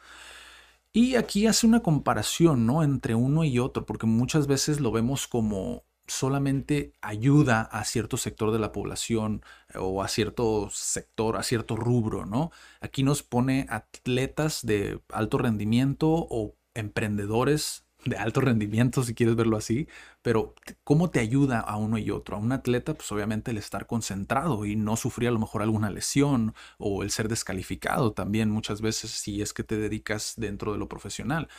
Y 0.92 1.16
aquí 1.16 1.46
hace 1.46 1.68
una 1.68 1.82
comparación, 1.82 2.66
¿no? 2.66 2.84
Entre 2.84 3.14
uno 3.14 3.44
y 3.44 3.60
otro, 3.60 3.86
porque 3.86 4.08
muchas 4.08 4.48
veces 4.48 4.80
lo 4.80 4.92
vemos 4.92 5.28
como 5.28 5.86
solamente 6.08 6.94
ayuda 7.02 7.62
a 7.62 7.84
cierto 7.86 8.18
sector 8.18 8.52
de 8.52 8.60
la 8.60 8.72
población 8.72 9.44
eh, 9.70 9.78
o 9.80 10.02
a 10.02 10.08
cierto 10.08 10.70
sector, 10.72 11.38
a 11.38 11.44
cierto 11.44 11.76
rubro, 11.76 12.26
¿no? 12.26 12.52
Aquí 12.82 13.04
nos 13.04 13.24
pone 13.24 13.68
atletas 13.70 14.66
de 14.66 15.02
alto 15.10 15.38
rendimiento 15.38 16.10
o 16.10 16.56
emprendedores 16.74 17.86
de 18.06 18.18
alto 18.18 18.42
rendimiento, 18.42 19.04
si 19.04 19.14
quieres 19.14 19.36
verlo 19.36 19.58
así, 19.58 19.88
pero 20.22 20.56
¿cómo 20.84 21.10
te 21.10 21.20
ayuda 21.20 21.60
a 21.60 21.76
uno 21.78 21.98
y 21.98 22.12
otro? 22.12 22.38
A 22.38 22.40
un 22.40 22.52
atleta, 22.52 22.94
pues 22.94 23.12
obviamente 23.12 23.52
el 23.52 23.58
estar 23.58 23.88
concentrado 23.88 24.66
y 24.66 24.76
no 24.76 24.96
sufrir 24.96 25.30
a 25.30 25.32
lo 25.32 25.40
mejor 25.40 25.62
alguna 25.62 25.90
lesión 25.90 26.54
o 26.78 27.04
el 27.04 27.12
ser 27.12 27.28
descalificado 27.28 28.14
también 28.14 28.50
muchas 28.52 28.82
veces 28.82 29.12
si 29.12 29.42
es 29.42 29.54
que 29.54 29.64
te 29.64 29.78
dedicas 29.78 30.36
dentro 30.38 30.72
de 30.72 30.80
lo 30.80 30.88
profesional. 30.88 31.50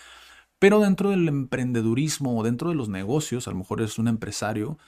Pero 0.59 0.81
dentro 0.81 1.11
del 1.11 1.29
emprendedurismo 1.29 2.39
o 2.39 2.43
dentro 2.45 2.69
de 2.69 2.75
los 2.75 2.89
negocios, 2.89 3.49
a 3.49 3.51
lo 3.51 3.59
mejor 3.59 3.81
eres 3.81 3.99
un 3.99 4.09
empresario, 4.09 4.79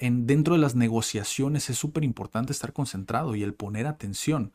en, 0.00 0.26
dentro 0.26 0.54
de 0.54 0.60
las 0.60 0.74
negociaciones 0.74 1.70
es 1.70 1.78
súper 1.78 2.04
importante 2.04 2.52
estar 2.52 2.72
concentrado 2.72 3.34
y 3.36 3.42
el 3.42 3.54
poner 3.54 3.86
atención. 3.86 4.52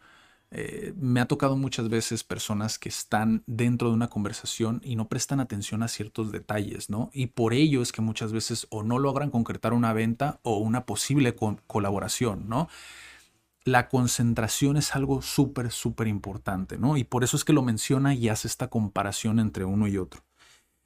Eh, 0.50 0.94
me 0.96 1.20
ha 1.20 1.26
tocado 1.26 1.58
muchas 1.58 1.90
veces 1.90 2.24
personas 2.24 2.80
que 2.80 2.88
están 2.88 3.44
dentro 3.48 3.90
de 3.90 3.96
una 3.96 4.10
conversación 4.10 4.80
y 4.84 4.96
no 4.96 5.10
prestan 5.10 5.42
atención 5.42 5.84
a 5.84 5.90
ciertos 5.90 6.32
detalles, 6.32 6.90
¿no? 6.90 7.10
Y 7.14 7.28
por 7.28 7.54
ello 7.54 7.82
es 7.82 7.92
que 7.92 8.02
muchas 8.02 8.32
veces 8.32 8.66
o 8.70 8.82
no 8.82 8.98
logran 8.98 9.30
concretar 9.30 9.74
una 9.74 9.92
venta 9.92 10.40
o 10.44 10.58
una 10.58 10.86
posible 10.86 11.36
colaboración, 11.68 12.48
¿no? 12.48 12.70
La 13.66 13.90
concentración 13.90 14.78
es 14.78 14.96
algo 14.96 15.22
súper, 15.22 15.72
súper 15.72 16.08
importante, 16.08 16.78
¿no? 16.78 16.96
Y 16.96 17.04
por 17.04 17.26
eso 17.26 17.36
es 17.36 17.44
que 17.44 17.52
lo 17.52 17.62
menciona 17.62 18.14
y 18.14 18.30
hace 18.30 18.48
esta 18.48 18.70
comparación 18.70 19.40
entre 19.40 19.66
uno 19.66 19.88
y 19.88 19.98
otro. 19.98 20.24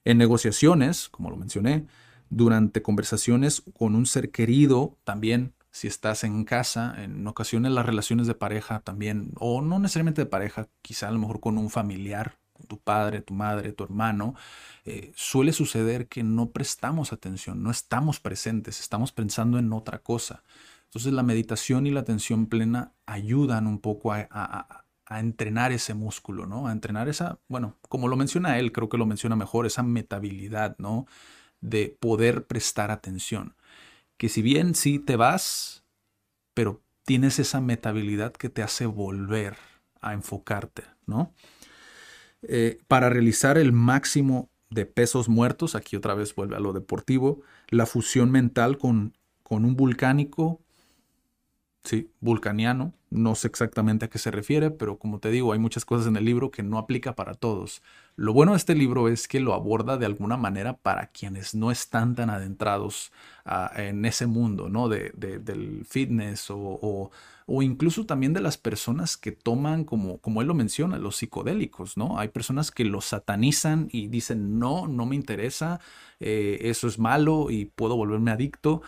En 0.06 0.18
negociaciones, 0.18 1.08
como 1.10 1.30
lo 1.30 1.38
mencioné, 1.38 1.86
durante 2.32 2.82
conversaciones 2.82 3.62
con 3.78 3.94
un 3.94 4.08
ser 4.08 4.32
querido, 4.32 4.98
también 5.04 5.54
si 5.72 5.88
estás 5.88 6.24
en 6.24 6.44
casa, 6.44 6.96
en 7.04 7.26
ocasiones 7.28 7.72
las 7.72 7.86
relaciones 7.86 8.28
de 8.28 8.36
pareja 8.36 8.82
también, 8.82 9.32
o 9.36 9.62
no 9.62 9.80
necesariamente 9.80 10.22
de 10.22 10.26
pareja, 10.28 10.68
quizá 10.82 11.08
a 11.08 11.12
lo 11.12 11.20
mejor 11.20 11.40
con 11.40 11.58
un 11.58 11.70
familiar, 11.70 12.38
tu 12.68 12.80
padre, 12.80 13.22
tu 13.22 13.34
madre, 13.34 13.72
tu 13.72 13.84
hermano, 13.84 14.36
eh, 14.86 15.12
suele 15.16 15.54
suceder 15.54 16.08
que 16.08 16.24
no 16.24 16.52
prestamos 16.52 17.14
atención, 17.14 17.64
no 17.64 17.72
estamos 17.72 18.20
presentes, 18.20 18.80
estamos 18.80 19.12
pensando 19.12 19.58
en 19.58 19.74
otra 19.74 20.00
cosa. 20.00 20.44
Entonces 20.86 21.14
la 21.14 21.24
meditación 21.24 21.88
y 21.88 21.92
la 21.92 22.02
atención 22.02 22.48
plena 22.48 22.94
ayudan 23.06 23.66
un 23.66 23.80
poco 23.80 24.12
a, 24.14 24.28
a 25.12 25.20
entrenar 25.20 25.72
ese 25.72 25.94
músculo, 25.94 26.46
¿no? 26.46 26.68
A 26.68 26.72
entrenar 26.72 27.10
esa, 27.10 27.40
bueno, 27.48 27.78
como 27.90 28.08
lo 28.08 28.18
menciona 28.18 28.60
él, 28.60 28.72
creo 28.72 28.90
que 28.90 28.98
lo 28.98 29.06
menciona 29.06 29.36
mejor, 29.36 29.66
esa 29.66 29.84
metabilidad, 29.84 30.76
¿no? 30.80 31.06
De 31.62 31.98
poder 32.00 32.46
prestar 32.46 32.92
atención 32.92 33.56
que 34.22 34.30
si 34.30 34.44
bien 34.44 34.76
sí 34.76 35.00
te 35.00 35.16
vas, 35.16 35.84
pero 36.54 36.80
tienes 37.06 37.40
esa 37.40 37.60
metabilidad 37.60 38.34
que 38.34 38.50
te 38.50 38.62
hace 38.62 38.86
volver 38.86 39.58
a 40.00 40.14
enfocarte, 40.14 40.84
¿no? 41.08 41.34
Eh, 42.44 42.78
para 42.88 43.10
realizar 43.10 43.58
el 43.58 43.72
máximo 43.72 44.48
de 44.70 44.86
pesos 44.86 45.28
muertos, 45.28 45.74
aquí 45.74 45.96
otra 45.96 46.14
vez 46.14 46.36
vuelve 46.36 46.56
a 46.56 46.60
lo 46.60 46.72
deportivo, 46.72 47.42
la 47.70 47.88
fusión 47.88 48.30
mental 48.30 48.78
con, 48.78 49.18
con 49.42 49.66
un 49.66 49.76
vulcánico, 49.76 50.62
sí, 51.84 52.12
vulcaniano, 52.20 52.94
no 53.10 53.36
sé 53.36 53.48
exactamente 53.48 54.06
a 54.06 54.10
qué 54.10 54.20
se 54.20 54.32
refiere, 54.32 54.72
pero 54.72 54.98
como 54.98 55.20
te 55.20 55.32
digo, 55.32 55.52
hay 55.52 55.60
muchas 55.60 55.84
cosas 55.84 56.08
en 56.08 56.16
el 56.16 56.26
libro 56.26 56.52
que 56.52 56.64
no 56.64 56.78
aplica 56.78 57.16
para 57.16 57.34
todos. 57.34 57.82
Lo 58.16 58.34
bueno 58.34 58.52
de 58.52 58.58
este 58.58 58.76
libro 58.76 59.10
es 59.10 59.28
que 59.28 59.40
lo 59.40 59.54
aborda 59.54 59.98
de 59.98 60.06
alguna 60.06 60.38
manera 60.38 60.78
para 60.78 61.08
quienes 61.08 61.56
no 61.56 61.72
están 61.72 62.16
tan 62.16 62.30
adentrados 62.30 63.12
ah, 63.46 63.72
en 63.76 64.06
ese 64.06 64.28
mundo, 64.28 64.70
¿no? 64.70 64.90
De, 64.90 65.12
del 65.16 65.86
fitness 65.86 66.48
o, 66.50 67.12
incluso 67.48 68.06
también 68.06 68.34
de 68.34 68.42
las 68.42 68.58
personas 68.58 69.18
que 69.18 69.32
toman, 69.32 69.84
como, 69.84 70.20
como 70.20 70.42
él 70.42 70.48
lo 70.48 70.54
menciona, 70.54 70.98
los 71.00 71.18
psicodélicos, 71.18 71.98
¿no? 71.98 72.20
Hay 72.20 72.30
personas 72.30 72.72
que 72.72 72.86
los 72.86 73.06
satanizan 73.06 73.90
y 73.92 74.08
dicen, 74.08 74.60
no, 74.60 74.88
no 74.88 75.06
me 75.06 75.16
interesa, 75.16 75.82
eh, 76.20 76.60
eso 76.62 76.88
es 76.88 77.00
malo 77.00 77.50
y 77.50 77.66
puedo 77.66 77.98
volverme 77.98 78.32
adicto 78.32 78.84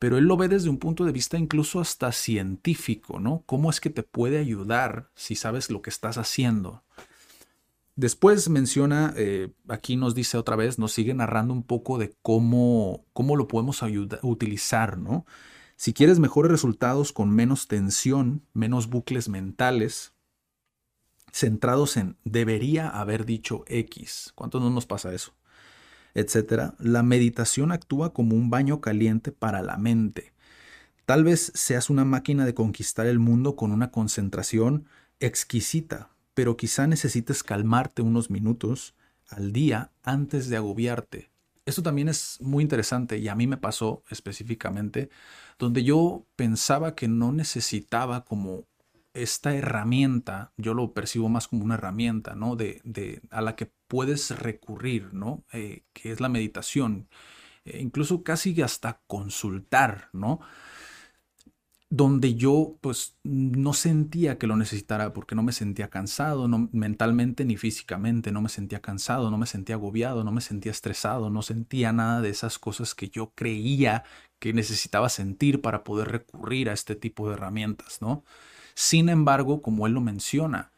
pero 0.00 0.16
él 0.16 0.24
lo 0.24 0.38
ve 0.38 0.48
desde 0.48 0.70
un 0.70 0.78
punto 0.78 1.04
de 1.04 1.12
vista 1.12 1.36
incluso 1.36 1.78
hasta 1.78 2.10
científico, 2.10 3.20
¿no? 3.20 3.44
¿Cómo 3.44 3.68
es 3.68 3.80
que 3.80 3.90
te 3.90 4.02
puede 4.02 4.38
ayudar 4.38 5.10
si 5.14 5.36
sabes 5.36 5.70
lo 5.70 5.82
que 5.82 5.90
estás 5.90 6.16
haciendo? 6.16 6.82
Después 7.96 8.48
menciona, 8.48 9.12
eh, 9.18 9.52
aquí 9.68 9.96
nos 9.96 10.14
dice 10.14 10.38
otra 10.38 10.56
vez, 10.56 10.78
nos 10.78 10.92
sigue 10.92 11.12
narrando 11.12 11.52
un 11.52 11.62
poco 11.62 11.98
de 11.98 12.14
cómo, 12.22 13.04
cómo 13.12 13.36
lo 13.36 13.46
podemos 13.46 13.82
utilizar, 14.22 14.96
¿no? 14.96 15.26
Si 15.76 15.92
quieres 15.92 16.18
mejores 16.18 16.50
resultados 16.50 17.12
con 17.12 17.28
menos 17.28 17.68
tensión, 17.68 18.46
menos 18.54 18.88
bucles 18.88 19.28
mentales, 19.28 20.14
centrados 21.30 21.98
en 21.98 22.16
debería 22.24 22.88
haber 22.88 23.26
dicho 23.26 23.64
X. 23.66 24.32
¿Cuánto 24.34 24.60
no 24.60 24.70
nos 24.70 24.86
pasa 24.86 25.12
eso? 25.12 25.34
Etcétera. 26.14 26.74
La 26.78 27.02
meditación 27.02 27.72
actúa 27.72 28.12
como 28.12 28.36
un 28.36 28.50
baño 28.50 28.80
caliente 28.80 29.32
para 29.32 29.62
la 29.62 29.76
mente. 29.76 30.32
Tal 31.06 31.24
vez 31.24 31.52
seas 31.54 31.90
una 31.90 32.04
máquina 32.04 32.44
de 32.44 32.54
conquistar 32.54 33.06
el 33.06 33.18
mundo 33.18 33.56
con 33.56 33.72
una 33.72 33.90
concentración 33.90 34.86
exquisita, 35.18 36.10
pero 36.34 36.56
quizá 36.56 36.86
necesites 36.86 37.42
calmarte 37.42 38.02
unos 38.02 38.30
minutos 38.30 38.94
al 39.28 39.52
día 39.52 39.92
antes 40.02 40.48
de 40.48 40.56
agobiarte. 40.56 41.30
Esto 41.66 41.82
también 41.82 42.08
es 42.08 42.38
muy 42.40 42.62
interesante 42.62 43.18
y 43.18 43.28
a 43.28 43.34
mí 43.34 43.46
me 43.46 43.56
pasó 43.56 44.02
específicamente, 44.08 45.10
donde 45.58 45.84
yo 45.84 46.26
pensaba 46.36 46.94
que 46.94 47.06
no 47.06 47.32
necesitaba 47.32 48.24
como 48.24 48.66
esta 49.14 49.54
herramienta, 49.54 50.52
yo 50.56 50.74
lo 50.74 50.92
percibo 50.94 51.28
más 51.28 51.48
como 51.48 51.64
una 51.64 51.74
herramienta, 51.74 52.34
¿no? 52.34 52.56
De, 52.56 52.80
de 52.84 53.22
a 53.30 53.40
la 53.40 53.56
que 53.56 53.72
puedes 53.88 54.30
recurrir, 54.38 55.12
¿no? 55.14 55.44
Eh, 55.52 55.84
que 55.92 56.12
es 56.12 56.20
la 56.20 56.28
meditación, 56.28 57.08
eh, 57.64 57.80
incluso 57.80 58.22
casi 58.22 58.60
hasta 58.62 59.00
consultar, 59.06 60.08
¿no? 60.12 60.40
donde 61.92 62.36
yo 62.36 62.78
pues 62.80 63.18
no 63.24 63.72
sentía 63.72 64.38
que 64.38 64.46
lo 64.46 64.56
necesitara 64.56 65.12
porque 65.12 65.34
no 65.34 65.42
me 65.42 65.52
sentía 65.52 65.90
cansado, 65.90 66.46
no, 66.46 66.68
mentalmente 66.72 67.44
ni 67.44 67.56
físicamente, 67.56 68.30
no 68.30 68.40
me 68.40 68.48
sentía 68.48 68.80
cansado, 68.80 69.28
no 69.30 69.38
me 69.38 69.46
sentía 69.46 69.74
agobiado, 69.74 70.22
no 70.22 70.30
me 70.30 70.40
sentía 70.40 70.70
estresado, 70.70 71.30
no 71.30 71.42
sentía 71.42 71.92
nada 71.92 72.20
de 72.20 72.30
esas 72.30 72.60
cosas 72.60 72.94
que 72.94 73.08
yo 73.10 73.32
creía 73.34 74.04
que 74.38 74.52
necesitaba 74.52 75.08
sentir 75.08 75.60
para 75.62 75.82
poder 75.82 76.08
recurrir 76.08 76.70
a 76.70 76.74
este 76.74 76.94
tipo 76.94 77.28
de 77.28 77.34
herramientas, 77.34 78.00
¿no? 78.00 78.24
Sin 78.80 79.10
embargo, 79.10 79.60
como 79.60 79.86
él 79.86 79.92
lo 79.92 80.00
menciona, 80.00 80.72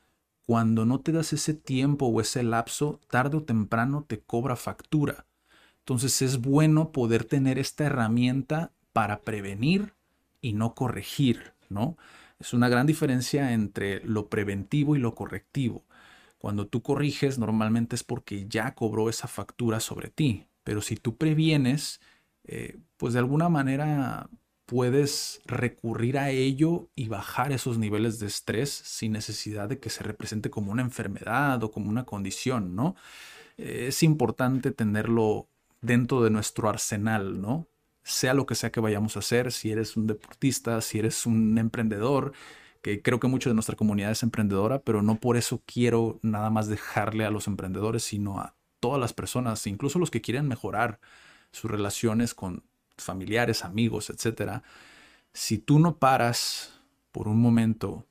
cuando 0.45 0.85
no 0.85 0.99
te 0.99 1.13
das 1.13 1.33
ese 1.33 1.55
tiempo 1.55 2.07
o 2.07 2.21
ese 2.21 2.43
lapso, 2.43 3.01
tarde 3.09 3.37
o 3.37 3.45
temprano 3.45 4.05
te 4.09 4.19
cobra 4.19 4.57
factura. 4.57 5.25
Entonces 5.79 6.21
es 6.21 6.41
bueno 6.41 6.91
poder 6.91 7.25
tener 7.25 7.61
esta 7.61 7.85
herramienta 7.85 8.73
para 8.93 9.21
prevenir 9.21 9.95
y 10.41 10.55
no 10.55 10.75
corregir, 10.75 11.53
¿no? 11.69 11.97
Es 12.41 12.53
una 12.53 12.69
gran 12.69 12.89
diferencia 12.89 13.53
entre 13.53 14.05
lo 14.05 14.29
preventivo 14.29 14.97
y 14.97 14.99
lo 14.99 15.15
correctivo. 15.15 15.85
Cuando 16.39 16.67
tú 16.67 16.83
corriges, 16.83 17.39
normalmente 17.39 17.95
es 17.95 18.03
porque 18.03 18.49
ya 18.49 18.75
cobró 18.75 19.11
esa 19.11 19.29
factura 19.29 19.79
sobre 19.79 20.09
ti. 20.11 20.49
Pero 20.65 20.81
si 20.81 20.97
tú 20.97 21.17
previenes, 21.19 22.01
eh, 22.43 22.81
pues 22.97 23.13
de 23.13 23.21
alguna 23.21 23.49
manera 23.49 24.29
puedes 24.73 25.43
recurrir 25.45 26.17
a 26.17 26.31
ello 26.31 26.89
y 26.95 27.09
bajar 27.09 27.53
esos 27.53 27.77
niveles 27.77 28.19
de 28.19 28.27
estrés 28.27 28.71
sin 28.71 29.13
necesidad 29.13 29.69
de 29.69 29.79
que 29.79 29.91
se 29.91 30.03
represente 30.03 30.49
como 30.49 30.73
una 30.73 30.81
enfermedad 30.81 31.63
o 31.63 31.71
como 31.71 31.91
una 31.91 32.07
condición, 32.07 32.75
¿no? 32.75 32.97
Es 33.59 34.03
importante 34.03 34.71
tenerlo 34.71 35.47
dentro 35.83 36.23
de 36.23 36.31
nuestro 36.31 36.71
arsenal, 36.71 37.43
¿no? 37.43 37.67
Sea 38.03 38.33
lo 38.33 38.47
que 38.47 38.55
sea 38.55 38.73
que 38.73 38.81
vayamos 38.81 39.15
a 39.17 39.19
hacer, 39.19 39.53
si 39.53 39.71
eres 39.71 39.95
un 39.95 40.07
deportista, 40.07 40.81
si 40.81 41.01
eres 41.01 41.27
un 41.27 41.59
emprendedor, 41.59 42.33
que 42.81 43.03
creo 43.03 43.21
que 43.21 43.29
mucho 43.29 43.51
de 43.51 43.55
nuestra 43.55 43.77
comunidad 43.77 44.13
es 44.13 44.23
emprendedora, 44.23 44.79
pero 44.79 45.03
no 45.03 45.17
por 45.17 45.37
eso 45.37 45.63
quiero 45.67 46.19
nada 46.23 46.49
más 46.49 46.69
dejarle 46.69 47.27
a 47.27 47.31
los 47.31 47.47
emprendedores, 47.47 48.05
sino 48.05 48.41
a 48.41 48.57
todas 48.81 48.99
las 48.99 49.13
personas, 49.13 49.67
incluso 49.67 49.99
los 49.99 50.11
que 50.11 50.23
quieren 50.23 50.49
mejorar 50.49 50.99
sus 51.51 51.71
relaciones 51.71 52.33
con 52.33 52.65
familiares, 52.97 53.65
amigos, 53.65 54.11
etc. 54.11 54.63
Si 55.33 55.59
tú 55.59 55.79
no 55.79 55.99
paras 55.99 56.81
por 57.13 57.29
un 57.29 57.41
momento 57.41 58.07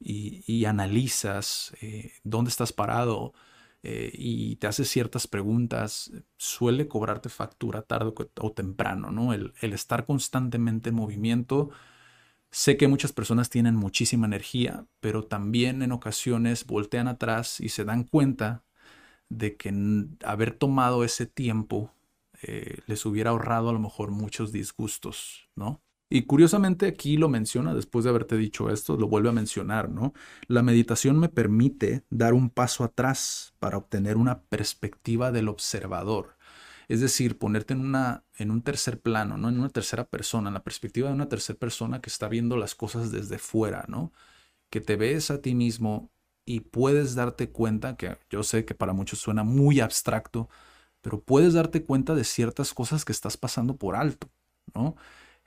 y, 0.00 0.64
analizas 0.64 1.74
eh, 1.82 2.12
dónde 2.24 2.50
estás 2.50 2.72
parado 2.72 3.34
eh, 3.82 4.10
y 4.14 4.56
te 4.56 4.66
haces 4.66 4.88
ciertas 4.88 5.26
preguntas, 5.26 6.12
suele 6.36 6.88
cobrarte 6.88 7.28
factura 7.28 7.82
tarde 7.82 8.12
o 8.40 8.52
temprano, 8.52 9.10
¿no? 9.10 9.32
El, 9.32 9.52
el 9.60 9.72
estar 9.72 10.06
constantemente 10.06 10.90
en 10.90 10.96
movimiento. 10.96 11.70
Sé 12.50 12.76
que 12.76 12.88
muchas 12.88 13.12
personas 13.12 13.50
tienen 13.50 13.76
muchísima 13.76 14.26
energía, 14.26 14.86
pero 15.00 15.24
también 15.24 15.82
en 15.82 15.92
ocasiones 15.92 16.66
voltean 16.66 17.08
atrás 17.08 17.60
y 17.60 17.68
se 17.70 17.84
dan 17.84 18.04
cuenta 18.04 18.64
de 19.28 19.56
que 19.56 19.72
haber 20.24 20.52
tomado 20.52 21.04
ese 21.04 21.26
tiempo 21.26 21.94
eh, 22.42 22.78
les 22.86 23.04
hubiera 23.06 23.30
ahorrado 23.30 23.68
a 23.68 23.72
lo 23.72 23.78
mejor 23.78 24.10
muchos 24.10 24.52
disgustos, 24.52 25.48
¿no? 25.56 25.82
Y 26.12 26.22
curiosamente 26.22 26.86
aquí 26.86 27.16
lo 27.16 27.28
menciona, 27.28 27.72
después 27.72 28.04
de 28.04 28.10
haberte 28.10 28.36
dicho 28.36 28.68
esto, 28.68 28.96
lo 28.96 29.06
vuelve 29.06 29.28
a 29.28 29.32
mencionar, 29.32 29.90
¿no? 29.90 30.12
La 30.48 30.62
meditación 30.62 31.20
me 31.20 31.28
permite 31.28 32.04
dar 32.10 32.34
un 32.34 32.50
paso 32.50 32.82
atrás 32.82 33.54
para 33.60 33.76
obtener 33.76 34.16
una 34.16 34.42
perspectiva 34.42 35.30
del 35.30 35.48
observador. 35.48 36.36
Es 36.88 37.00
decir, 37.00 37.38
ponerte 37.38 37.74
en, 37.74 37.80
una, 37.80 38.24
en 38.36 38.50
un 38.50 38.62
tercer 38.62 39.00
plano, 39.00 39.36
¿no? 39.38 39.48
En 39.48 39.60
una 39.60 39.68
tercera 39.68 40.04
persona, 40.04 40.48
en 40.48 40.54
la 40.54 40.64
perspectiva 40.64 41.08
de 41.08 41.14
una 41.14 41.28
tercera 41.28 41.56
persona 41.56 42.00
que 42.00 42.10
está 42.10 42.28
viendo 42.28 42.56
las 42.56 42.74
cosas 42.74 43.12
desde 43.12 43.38
fuera, 43.38 43.84
¿no? 43.86 44.12
Que 44.70 44.80
te 44.80 44.96
ves 44.96 45.30
a 45.30 45.40
ti 45.40 45.54
mismo 45.54 46.10
y 46.44 46.60
puedes 46.60 47.14
darte 47.14 47.50
cuenta, 47.50 47.96
que 47.96 48.18
yo 48.30 48.42
sé 48.42 48.64
que 48.64 48.74
para 48.74 48.92
muchos 48.92 49.20
suena 49.20 49.44
muy 49.44 49.78
abstracto, 49.78 50.48
pero 51.00 51.20
puedes 51.20 51.54
darte 51.54 51.84
cuenta 51.84 52.14
de 52.14 52.24
ciertas 52.24 52.74
cosas 52.74 53.04
que 53.04 53.12
estás 53.12 53.36
pasando 53.36 53.76
por 53.76 53.96
alto, 53.96 54.30
¿no? 54.74 54.96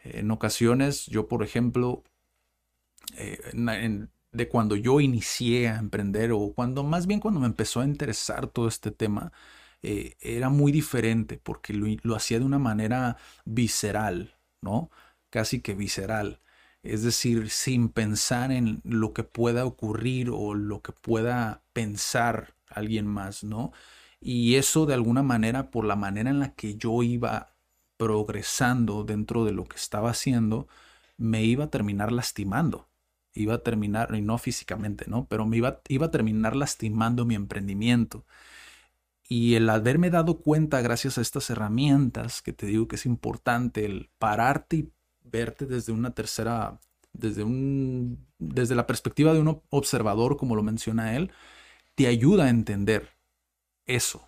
En 0.03 0.31
ocasiones, 0.31 1.05
yo, 1.07 1.27
por 1.27 1.43
ejemplo, 1.43 2.03
eh, 3.17 3.39
de 4.31 4.49
cuando 4.49 4.75
yo 4.75 4.99
inicié 4.99 5.69
a 5.69 5.77
emprender, 5.77 6.31
o 6.31 6.53
cuando 6.53 6.83
más 6.83 7.07
bien 7.07 7.19
cuando 7.19 7.39
me 7.39 7.47
empezó 7.47 7.81
a 7.81 7.85
interesar 7.85 8.47
todo 8.47 8.67
este 8.67 8.91
tema, 8.91 9.31
eh, 9.81 10.15
era 10.21 10.49
muy 10.49 10.71
diferente 10.71 11.39
porque 11.41 11.73
lo, 11.73 11.87
lo 12.03 12.15
hacía 12.15 12.39
de 12.39 12.45
una 12.45 12.59
manera 12.59 13.17
visceral, 13.45 14.37
¿no? 14.61 14.89
Casi 15.29 15.61
que 15.61 15.75
visceral 15.75 16.39
es 16.83 17.03
decir, 17.03 17.49
sin 17.49 17.89
pensar 17.89 18.51
en 18.51 18.81
lo 18.83 19.13
que 19.13 19.23
pueda 19.23 19.65
ocurrir 19.65 20.29
o 20.29 20.53
lo 20.53 20.81
que 20.81 20.91
pueda 20.91 21.63
pensar 21.71 22.55
alguien 22.67 23.07
más, 23.07 23.43
¿no? 23.43 23.71
Y 24.25 24.55
eso 24.55 24.85
de 24.85 24.93
alguna 24.93 25.21
manera, 25.21 25.69
por 25.69 25.83
la 25.83 25.97
manera 25.97 26.29
en 26.29 26.39
la 26.39 26.53
que 26.55 26.75
yo 26.75 27.03
iba 27.03 27.57
progresando 27.97 29.03
dentro 29.03 29.43
de 29.43 29.51
lo 29.51 29.65
que 29.65 29.75
estaba 29.75 30.11
haciendo, 30.11 30.67
me 31.17 31.43
iba 31.43 31.65
a 31.65 31.69
terminar 31.69 32.13
lastimando. 32.13 32.87
Iba 33.33 33.55
a 33.55 33.63
terminar, 33.63 34.15
y 34.15 34.21
no 34.21 34.37
físicamente, 34.37 35.05
¿no? 35.07 35.27
Pero 35.27 35.45
me 35.45 35.57
iba, 35.57 35.81
iba 35.89 36.05
a 36.05 36.11
terminar 36.11 36.55
lastimando 36.55 37.25
mi 37.25 37.35
emprendimiento. 37.35 38.25
Y 39.27 39.55
el 39.55 39.69
haberme 39.69 40.09
dado 40.09 40.39
cuenta, 40.39 40.81
gracias 40.81 41.17
a 41.17 41.21
estas 41.21 41.49
herramientas, 41.49 42.41
que 42.41 42.53
te 42.53 42.65
digo 42.67 42.87
que 42.87 42.95
es 42.95 43.05
importante, 43.05 43.83
el 43.85 44.09
pararte 44.19 44.77
y 44.77 44.91
verte 45.23 45.65
desde 45.65 45.91
una 45.91 46.11
tercera, 46.13 46.79
desde 47.11 47.43
un, 47.43 48.25
desde 48.39 48.75
la 48.75 48.87
perspectiva 48.87 49.33
de 49.33 49.41
un 49.41 49.61
observador, 49.69 50.37
como 50.37 50.55
lo 50.55 50.63
menciona 50.63 51.17
él, 51.17 51.31
te 51.95 52.07
ayuda 52.07 52.45
a 52.45 52.49
entender 52.49 53.12
eso. 53.85 54.23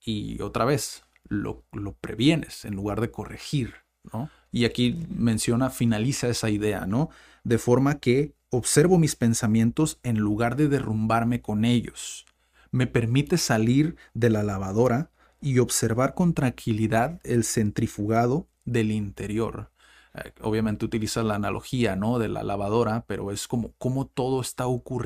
Y 0.00 0.40
otra 0.42 0.64
vez, 0.64 1.04
lo, 1.28 1.64
lo 1.72 1.94
previenes 1.94 2.64
en 2.64 2.74
lugar 2.74 3.00
de 3.00 3.10
corregir, 3.10 3.74
¿no? 4.12 4.30
Y 4.52 4.64
aquí 4.64 5.06
menciona, 5.08 5.70
finaliza 5.70 6.28
esa 6.28 6.50
idea, 6.50 6.86
¿no? 6.86 7.10
De 7.44 7.58
forma 7.58 7.98
que 7.98 8.34
observo 8.50 8.98
mis 8.98 9.16
pensamientos 9.16 9.98
en 10.02 10.18
lugar 10.18 10.56
de 10.56 10.68
derrumbarme 10.68 11.42
con 11.42 11.64
ellos. 11.64 12.26
Me 12.70 12.86
permite 12.86 13.38
salir 13.38 13.96
de 14.14 14.30
la 14.30 14.42
lavadora 14.42 15.10
y 15.40 15.58
observar 15.58 16.14
con 16.14 16.34
tranquilidad 16.34 17.20
el 17.24 17.44
centrifugado 17.44 18.48
del 18.64 18.90
interior. 18.90 19.70
Eh, 20.14 20.32
obviamente 20.40 20.84
utiliza 20.84 21.22
la 21.22 21.34
analogía, 21.34 21.96
¿no? 21.96 22.18
De 22.18 22.28
la 22.28 22.42
lavadora, 22.42 23.04
pero 23.06 23.30
es 23.30 23.46
como 23.46 23.72
cómo 23.78 24.06
todo 24.06 24.40
está 24.40 24.66
ocurriendo. 24.66 25.05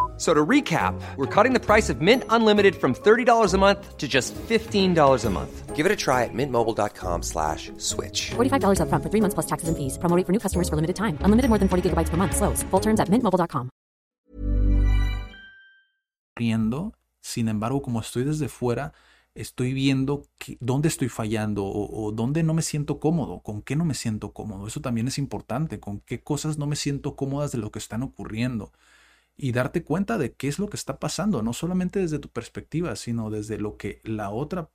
So 0.21 0.35
to 0.35 0.45
recap, 0.45 0.93
we're 1.17 1.25
cutting 1.25 1.51
the 1.51 1.59
price 1.59 1.89
of 1.89 1.99
Mint 1.99 2.23
Unlimited 2.29 2.75
from 2.75 2.93
$30 2.93 3.55
a 3.55 3.57
month 3.57 3.97
to 3.97 4.07
just 4.07 4.35
$15 4.35 4.93
a 5.25 5.29
month. 5.31 5.75
Give 5.75 5.83
it 5.83 5.91
a 5.91 5.95
try 5.95 6.25
at 6.25 6.29
mintmobile.com 6.31 7.23
slash 7.23 7.71
switch. 7.77 8.29
$45 8.29 8.81
up 8.81 8.89
front 8.89 9.03
for 9.03 9.09
three 9.09 9.19
months 9.19 9.33
plus 9.33 9.47
taxes 9.47 9.67
and 9.67 9.75
fees. 9.75 9.97
Promoting 9.97 10.25
for 10.25 10.31
new 10.31 10.37
customers 10.37 10.69
for 10.69 10.75
limited 10.75 10.95
time. 10.95 11.17
Unlimited 11.21 11.49
more 11.49 11.57
than 11.57 11.67
40 11.67 11.89
gigabytes 11.89 12.09
per 12.11 12.17
month. 12.17 12.35
Slows. 12.35 12.61
Full 12.69 12.79
terms 12.79 12.99
at 12.99 13.09
mintmobile.com. 13.09 13.71
Sin 17.19 17.47
embargo, 17.47 17.81
como 17.81 17.99
estoy 17.99 18.23
desde 18.23 18.47
fuera, 18.47 18.93
estoy 19.33 19.73
viendo 19.73 20.27
que, 20.37 20.57
dónde 20.59 20.87
estoy 20.87 21.09
fallando 21.09 21.65
o, 21.65 22.05
o 22.05 22.11
dónde 22.11 22.43
no 22.43 22.53
me 22.53 22.61
siento 22.61 22.99
cómodo, 22.99 23.39
con 23.39 23.63
qué 23.63 23.75
no 23.75 23.85
me 23.85 23.95
siento 23.95 24.33
cómodo. 24.33 24.67
Eso 24.67 24.81
también 24.81 25.07
es 25.07 25.17
importante, 25.17 25.79
con 25.79 25.99
qué 25.99 26.21
cosas 26.21 26.59
no 26.59 26.67
me 26.67 26.75
siento 26.75 27.15
cómodas 27.15 27.51
de 27.51 27.57
lo 27.57 27.71
que 27.71 27.79
están 27.79 28.03
ocurriendo 28.03 28.71
y 29.41 29.53
darte 29.53 29.83
cuenta 29.83 30.19
de 30.19 30.33
qué 30.33 30.47
es 30.47 30.59
lo 30.59 30.69
que 30.69 30.77
está 30.77 30.99
pasando, 30.99 31.41
no 31.41 31.53
solamente 31.53 31.99
desde 31.99 32.19
tu 32.19 32.29
perspectiva, 32.29 32.95
sino 32.95 33.31
desde 33.31 33.57
lo 33.57 33.75
que 33.75 33.99
la 34.03 34.29
otra 34.29 34.69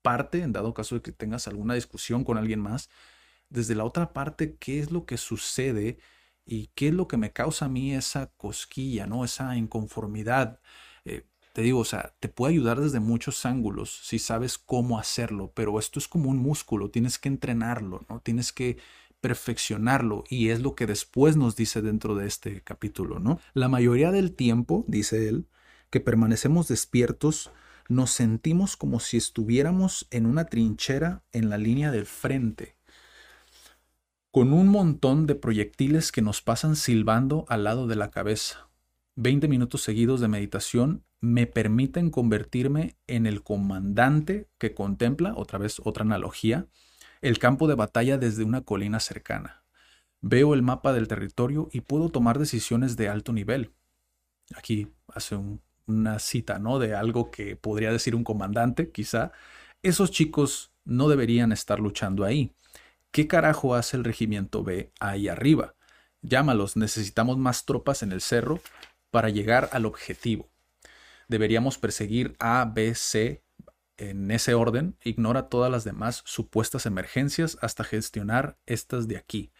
parte, 0.00 0.40
en 0.40 0.52
dado 0.52 0.72
caso 0.72 0.94
de 0.94 1.02
que 1.02 1.12
tengas 1.12 1.46
alguna 1.46 1.74
discusión 1.74 2.24
con 2.24 2.38
alguien 2.38 2.58
más, 2.58 2.88
desde 3.50 3.74
la 3.74 3.84
otra 3.84 4.14
parte, 4.14 4.56
qué 4.56 4.80
es 4.80 4.90
lo 4.92 5.04
que 5.04 5.18
sucede 5.18 5.98
y 6.46 6.68
qué 6.68 6.88
es 6.88 6.94
lo 6.94 7.06
que 7.06 7.18
me 7.18 7.34
causa 7.34 7.66
a 7.66 7.68
mí 7.68 7.94
esa 7.94 8.30
cosquilla, 8.38 9.06
¿no? 9.06 9.26
Esa 9.26 9.54
inconformidad. 9.58 10.58
Eh, 11.04 11.26
te 11.52 11.60
digo, 11.60 11.80
o 11.80 11.84
sea, 11.84 12.14
te 12.18 12.30
puede 12.30 12.54
ayudar 12.54 12.80
desde 12.80 13.00
muchos 13.00 13.44
ángulos 13.44 14.00
si 14.04 14.18
sabes 14.18 14.56
cómo 14.56 14.98
hacerlo, 14.98 15.52
pero 15.54 15.78
esto 15.78 15.98
es 15.98 16.08
como 16.08 16.30
un 16.30 16.38
músculo, 16.38 16.90
tienes 16.90 17.18
que 17.18 17.28
entrenarlo, 17.28 18.06
¿no? 18.08 18.20
Tienes 18.20 18.52
que 18.54 18.78
perfeccionarlo 19.20 20.24
y 20.28 20.50
es 20.50 20.60
lo 20.60 20.74
que 20.74 20.86
después 20.86 21.36
nos 21.36 21.56
dice 21.56 21.82
dentro 21.82 22.14
de 22.14 22.26
este 22.26 22.62
capítulo, 22.62 23.18
¿no? 23.18 23.40
La 23.54 23.68
mayoría 23.68 24.10
del 24.12 24.34
tiempo, 24.34 24.84
dice 24.86 25.28
él, 25.28 25.46
que 25.90 26.00
permanecemos 26.00 26.68
despiertos, 26.68 27.50
nos 27.88 28.10
sentimos 28.10 28.76
como 28.76 29.00
si 29.00 29.16
estuviéramos 29.16 30.06
en 30.10 30.26
una 30.26 30.44
trinchera 30.44 31.24
en 31.32 31.48
la 31.48 31.58
línea 31.58 31.90
del 31.90 32.06
frente, 32.06 32.76
con 34.30 34.52
un 34.52 34.68
montón 34.68 35.26
de 35.26 35.34
proyectiles 35.34 36.12
que 36.12 36.22
nos 36.22 36.42
pasan 36.42 36.76
silbando 36.76 37.46
al 37.48 37.64
lado 37.64 37.86
de 37.86 37.96
la 37.96 38.10
cabeza. 38.10 38.68
20 39.16 39.48
minutos 39.48 39.82
seguidos 39.82 40.20
de 40.20 40.28
meditación 40.28 41.04
me 41.20 41.46
permiten 41.46 42.10
convertirme 42.10 42.96
en 43.06 43.26
el 43.26 43.42
comandante 43.42 44.48
que 44.58 44.74
contempla, 44.74 45.34
otra 45.34 45.58
vez 45.58 45.80
otra 45.82 46.04
analogía, 46.04 46.68
el 47.20 47.38
campo 47.38 47.68
de 47.68 47.74
batalla 47.74 48.18
desde 48.18 48.44
una 48.44 48.62
colina 48.62 49.00
cercana. 49.00 49.62
Veo 50.20 50.54
el 50.54 50.62
mapa 50.62 50.92
del 50.92 51.08
territorio 51.08 51.68
y 51.72 51.80
puedo 51.80 52.08
tomar 52.08 52.38
decisiones 52.38 52.96
de 52.96 53.08
alto 53.08 53.32
nivel. 53.32 53.72
Aquí 54.56 54.88
hace 55.08 55.38
una 55.86 56.18
cita, 56.18 56.58
¿no? 56.58 56.78
De 56.78 56.94
algo 56.94 57.30
que 57.30 57.56
podría 57.56 57.92
decir 57.92 58.14
un 58.14 58.24
comandante, 58.24 58.90
quizá. 58.90 59.32
Esos 59.82 60.10
chicos 60.10 60.72
no 60.84 61.08
deberían 61.08 61.52
estar 61.52 61.78
luchando 61.78 62.24
ahí. 62.24 62.52
¿Qué 63.10 63.26
carajo 63.26 63.74
hace 63.74 63.96
el 63.96 64.04
regimiento 64.04 64.62
B 64.62 64.92
ahí 65.00 65.28
arriba? 65.28 65.74
Llámalos, 66.22 66.76
necesitamos 66.76 67.38
más 67.38 67.64
tropas 67.64 68.02
en 68.02 68.12
el 68.12 68.20
cerro 68.20 68.60
para 69.10 69.28
llegar 69.28 69.68
al 69.72 69.86
objetivo. 69.86 70.48
Deberíamos 71.28 71.78
perseguir 71.78 72.34
A, 72.38 72.64
B, 72.64 72.94
C 72.94 73.42
en 73.98 74.30
ese 74.30 74.54
orden. 74.54 74.96
Ignora 75.04 75.48
todas 75.48 75.70
las 75.70 75.84
demás 75.84 76.22
supuestas 76.24 76.86
emergencias 76.86 77.58
hasta 77.60 77.84
gestionar 77.84 78.56
estas 78.66 79.08
de 79.08 79.18
aquí. 79.18 79.52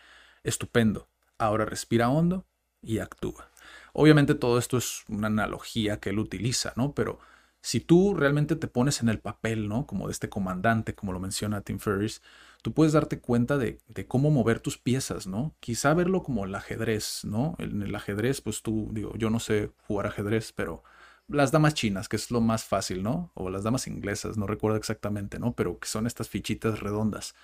Estupendo. 0.42 1.08
Ahora 1.36 1.64
respira 1.64 2.08
hondo 2.08 2.46
y 2.80 2.98
actúa. 2.98 3.50
Obviamente 3.92 4.34
todo 4.34 4.58
esto 4.58 4.78
es 4.78 5.04
una 5.08 5.26
analogía 5.26 6.00
que 6.00 6.10
él 6.10 6.18
utiliza, 6.18 6.72
¿no? 6.76 6.94
Pero 6.94 7.18
si 7.60 7.80
tú 7.80 8.14
realmente 8.14 8.56
te 8.56 8.68
pones 8.68 9.02
en 9.02 9.08
el 9.08 9.18
papel, 9.18 9.68
¿no? 9.68 9.86
Como 9.86 10.06
de 10.06 10.12
este 10.12 10.28
comandante, 10.28 10.94
como 10.94 11.12
lo 11.12 11.20
menciona 11.20 11.60
Tim 11.60 11.78
Ferriss, 11.78 12.22
tú 12.62 12.72
puedes 12.72 12.92
darte 12.92 13.20
cuenta 13.20 13.58
de, 13.58 13.80
cómo 14.06 14.30
mover 14.30 14.60
tus 14.60 14.78
piezas, 14.78 15.26
¿no? 15.26 15.54
Quizá 15.60 15.94
verlo 15.94 16.22
como 16.22 16.44
el 16.44 16.54
ajedrez, 16.54 17.24
¿no? 17.24 17.56
En 17.58 17.82
el 17.82 17.94
ajedrez, 17.94 18.40
pues 18.40 18.62
tú, 18.62 18.88
digo, 18.92 19.14
yo 19.16 19.30
no 19.30 19.40
sé 19.40 19.72
jugar 19.86 20.06
ajedrez, 20.06 20.52
pero 20.52 20.84
las 21.28 21.52
damas 21.52 21.74
chinas, 21.74 22.08
que 22.08 22.16
es 22.16 22.30
lo 22.30 22.40
más 22.40 22.64
fácil, 22.64 23.02
¿no? 23.02 23.30
O 23.34 23.50
las 23.50 23.64
damas 23.64 23.86
inglesas, 23.86 24.36
no 24.36 24.46
recuerdo 24.46 24.76
exactamente, 24.78 25.38
¿no? 25.38 25.54
Pero 25.54 25.78
que 25.78 25.88
son 25.88 26.06
estas 26.06 26.28
fichitas 26.28 26.80
redondas, 26.80 27.34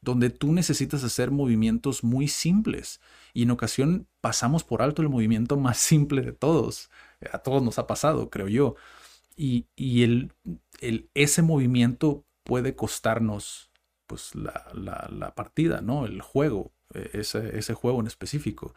donde 0.00 0.30
tú 0.30 0.52
necesitas 0.52 1.04
hacer 1.04 1.30
movimientos 1.30 2.04
muy 2.04 2.28
simples. 2.28 3.00
Y 3.34 3.44
en 3.44 3.50
ocasión 3.50 4.08
pasamos 4.20 4.64
por 4.64 4.82
alto 4.82 5.02
el 5.02 5.08
movimiento 5.08 5.56
más 5.56 5.78
simple 5.78 6.22
de 6.22 6.32
todos. 6.32 6.90
A 7.32 7.38
todos 7.38 7.62
nos 7.62 7.78
ha 7.78 7.86
pasado, 7.86 8.30
creo 8.30 8.48
yo. 8.48 8.76
Y, 9.36 9.66
el, 10.02 10.32
el, 10.80 11.10
ese 11.14 11.42
movimiento 11.42 12.24
puede 12.42 12.74
costarnos 12.74 13.70
pues 14.08 14.34
la, 14.34 14.66
la, 14.72 15.34
partida, 15.34 15.80
¿no? 15.80 16.06
El 16.06 16.22
juego, 16.22 16.72
e, 16.94 17.10
ese, 17.12 17.56
ese 17.58 17.74
juego 17.74 18.00
en 18.00 18.08
específico. 18.08 18.74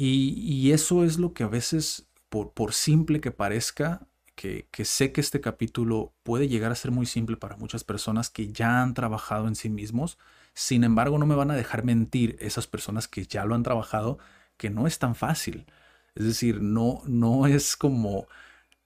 Y, 0.00 0.70
eso 0.72 1.04
es 1.04 1.18
lo 1.18 1.34
que 1.34 1.42
a 1.42 1.48
veces, 1.48 2.07
por, 2.28 2.72
simple 2.72 3.20
que 3.20 3.30
parezca, 3.30 4.06
que, 4.34 4.66
sé 4.84 5.12
que 5.12 5.20
este 5.20 5.40
capítulo 5.40 6.14
puede 6.22 6.48
llegar 6.48 6.70
a 6.70 6.76
ser 6.76 6.90
muy 6.90 7.06
simple 7.06 7.36
para 7.36 7.56
muchas 7.56 7.84
personas 7.84 8.30
que 8.30 8.52
ya 8.52 8.82
han 8.82 8.94
trabajado 8.94 9.48
en 9.48 9.56
sí 9.56 9.68
mismos, 9.68 10.18
sin 10.54 10.84
embargo 10.84 11.18
no 11.18 11.26
me 11.26 11.34
van 11.34 11.50
a 11.50 11.56
dejar 11.56 11.84
mentir 11.84 12.36
esas 12.40 12.66
personas 12.66 13.08
que 13.08 13.24
ya 13.26 13.44
lo 13.44 13.54
han 13.54 13.62
trabajado, 13.62 14.18
que 14.56 14.70
no 14.70 14.86
es 14.86 14.98
tan 14.98 15.14
fácil. 15.14 15.66
Es 16.14 16.24
decir, 16.24 16.60
no, 16.62 17.02
no 17.06 17.46
es 17.46 17.76
como 17.76 18.26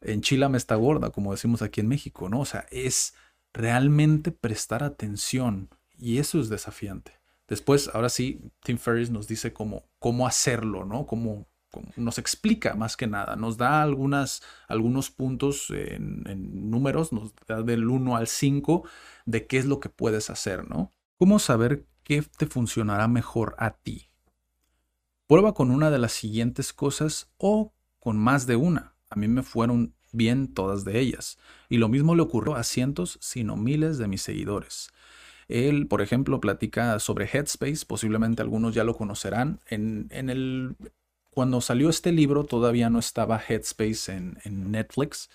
en 0.03 0.21
Chile 0.21 0.49
me 0.49 0.59
está 0.59 0.75
gorda, 0.75 1.11
como 1.11 1.33
decimos 1.33 1.63
aquí 1.63 1.81
en 1.81 1.89
México, 1.89 2.29
¿no? 2.29 2.41
O 2.41 2.45
sea, 2.45 2.67
es 2.71 3.15
realmente 3.53 4.33
prestar 4.33 4.83
atención 4.83 5.69
y 5.97 6.19
eso 6.19 6.41
es 6.41 6.49
desafiante. 6.49 7.21
Después, 7.49 7.91
ahora 7.93 8.09
sí, 8.09 8.41
Tim 8.63 8.79
Ferriss 8.79 9.11
nos 9.11 9.29
dice 9.29 9.53
cómo, 9.53 9.85
cómo 9.99 10.27
hacerlo, 10.27 10.85
¿no? 10.85 11.07
Cómo, 11.07 11.47
nos 11.97 12.19
explica 12.19 12.75
más 12.75 12.97
que 12.97 13.07
nada, 13.07 13.37
nos 13.37 13.57
da 13.57 13.83
algunos 13.83 15.11
puntos 15.11 15.71
en, 15.71 16.23
en, 16.27 16.71
números, 16.71 17.13
nos 17.13 17.35
da 17.47 17.63
del 17.63 17.89
1 17.89 18.17
al 18.17 18.27
5 18.27 18.85
de 19.27 19.47
qué 19.47 19.59
es 19.59 19.67
lo 19.67 19.81
que 19.81 19.89
puedes 19.89 20.31
hacer, 20.31 20.69
¿no? 20.69 20.91
¿Cómo 21.19 21.39
saber 21.39 21.87
qué 22.05 22.23
te 22.23 22.47
funcionará 22.47 23.09
mejor 23.09 23.55
a 23.59 23.71
ti? 23.71 24.09
Prueba 25.27 25.55
con 25.55 25.71
una 25.71 25.91
de 25.91 25.99
las 25.99 26.13
siguientes 26.13 26.73
cosas 26.73 27.31
o 27.39 27.73
con 27.99 28.19
más 28.19 28.47
de 28.47 28.57
una. 28.57 28.97
A 29.09 29.17
mí 29.17 29.29
me 29.29 29.43
fueron 29.43 29.95
bien 30.13 30.53
todas 30.53 30.85
de 30.85 30.99
ellas. 30.99 31.39
Y 31.69 31.79
lo 31.79 31.89
mismo 31.89 32.15
le 32.15 32.23
ocurrió 32.23 32.55
a 32.55 32.65
cientos, 32.65 33.19
sino 33.21 33.57
miles 33.57 33.99
de 33.99 34.09
mis 34.09 34.23
seguidores. 34.23 34.91
Él, 35.49 35.87
por 35.87 36.03
ejemplo, 36.03 36.41
platica 36.41 36.99
sobre 36.99 37.27
Headspace, 37.27 37.85
posiblemente 37.87 38.43
algunos 38.43 38.75
ya 38.75 38.85
lo 38.85 38.97
conocerán. 38.97 39.61
En, 39.67 40.09
el, 40.11 40.77
cuando 41.33 41.61
salió 41.61 41.89
este 41.89 42.13
libro 42.13 42.45
todavía 42.45 42.91
no 42.91 42.99
estaba 42.99 43.41
Headspace 43.41 44.13
en, 44.13 44.71
Netflix. 44.71 45.31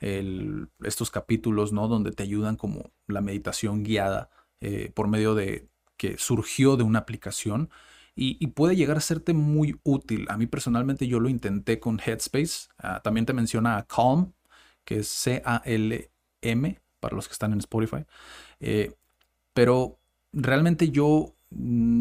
estos 0.00 1.10
capítulos, 1.10 1.72
¿no? 1.72 1.88
Donde 1.88 2.10
te 2.12 2.22
ayudan 2.22 2.56
como 2.56 2.90
la 3.06 3.20
meditación 3.20 3.84
guiada 3.84 4.30
eh, 4.60 4.90
por 4.94 5.08
medio 5.08 5.34
de 5.34 5.68
que 5.96 6.16
surgió 6.18 6.76
de 6.76 6.84
una 6.84 7.00
aplicación 7.00 7.70
y, 8.14 8.46
puede 8.48 8.76
llegar 8.76 8.96
a 8.96 9.00
serte 9.00 9.32
muy 9.34 9.78
útil. 9.84 10.26
A 10.28 10.36
mí 10.36 10.46
personalmente 10.46 11.06
yo 11.06 11.20
lo 11.20 11.28
intenté 11.28 11.80
con 11.80 11.98
Headspace. 11.98 12.68
Ah, 12.78 13.00
también 13.02 13.26
te 13.26 13.32
menciona 13.32 13.76
a 13.76 13.86
Calm, 13.86 14.32
que 14.84 14.98
es 14.98 15.08
C-A-L-M, 15.08 16.80
para 17.00 17.16
los 17.16 17.28
que 17.28 17.32
están 17.32 17.52
en 17.52 17.58
Spotify. 17.60 18.04
Eh, 18.60 18.94
pero 19.54 19.98
realmente 20.32 20.90
yo 20.90 21.34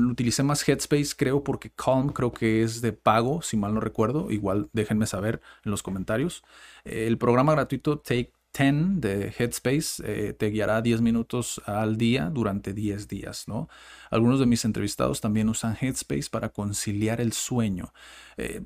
utilicé 0.09 0.43
más 0.43 0.67
Headspace, 0.67 1.15
creo, 1.17 1.43
porque 1.43 1.71
Calm 1.71 2.09
creo 2.09 2.31
que 2.31 2.63
es 2.63 2.81
de 2.81 2.93
pago, 2.93 3.41
si 3.41 3.57
mal 3.57 3.73
no 3.73 3.79
recuerdo. 3.79 4.31
Igual 4.31 4.69
déjenme 4.73 5.05
saber 5.07 5.41
en 5.65 5.71
los 5.71 5.83
comentarios. 5.83 6.43
el 6.85 7.17
programa 7.17 7.53
gratuito 7.53 7.99
Take 7.99 8.33
10 8.53 8.99
de 8.99 9.33
Headspace 9.37 10.03
eh, 10.05 10.33
te 10.33 10.47
guiará 10.47 10.81
10 10.81 11.01
minutos 11.01 11.61
al 11.65 11.97
día 11.97 12.29
durante 12.29 12.73
10 12.73 13.07
días, 13.07 13.47
¿no? 13.47 13.69
Algunos 14.09 14.39
de 14.39 14.45
mis 14.45 14.65
entrevistados 14.65 15.21
también 15.21 15.49
usan 15.49 15.77
Headspace 15.79 16.29
para 16.29 16.49
conciliar 16.49 17.21
el 17.21 17.33
sueño. 17.33 17.93
Eh, 18.37 18.63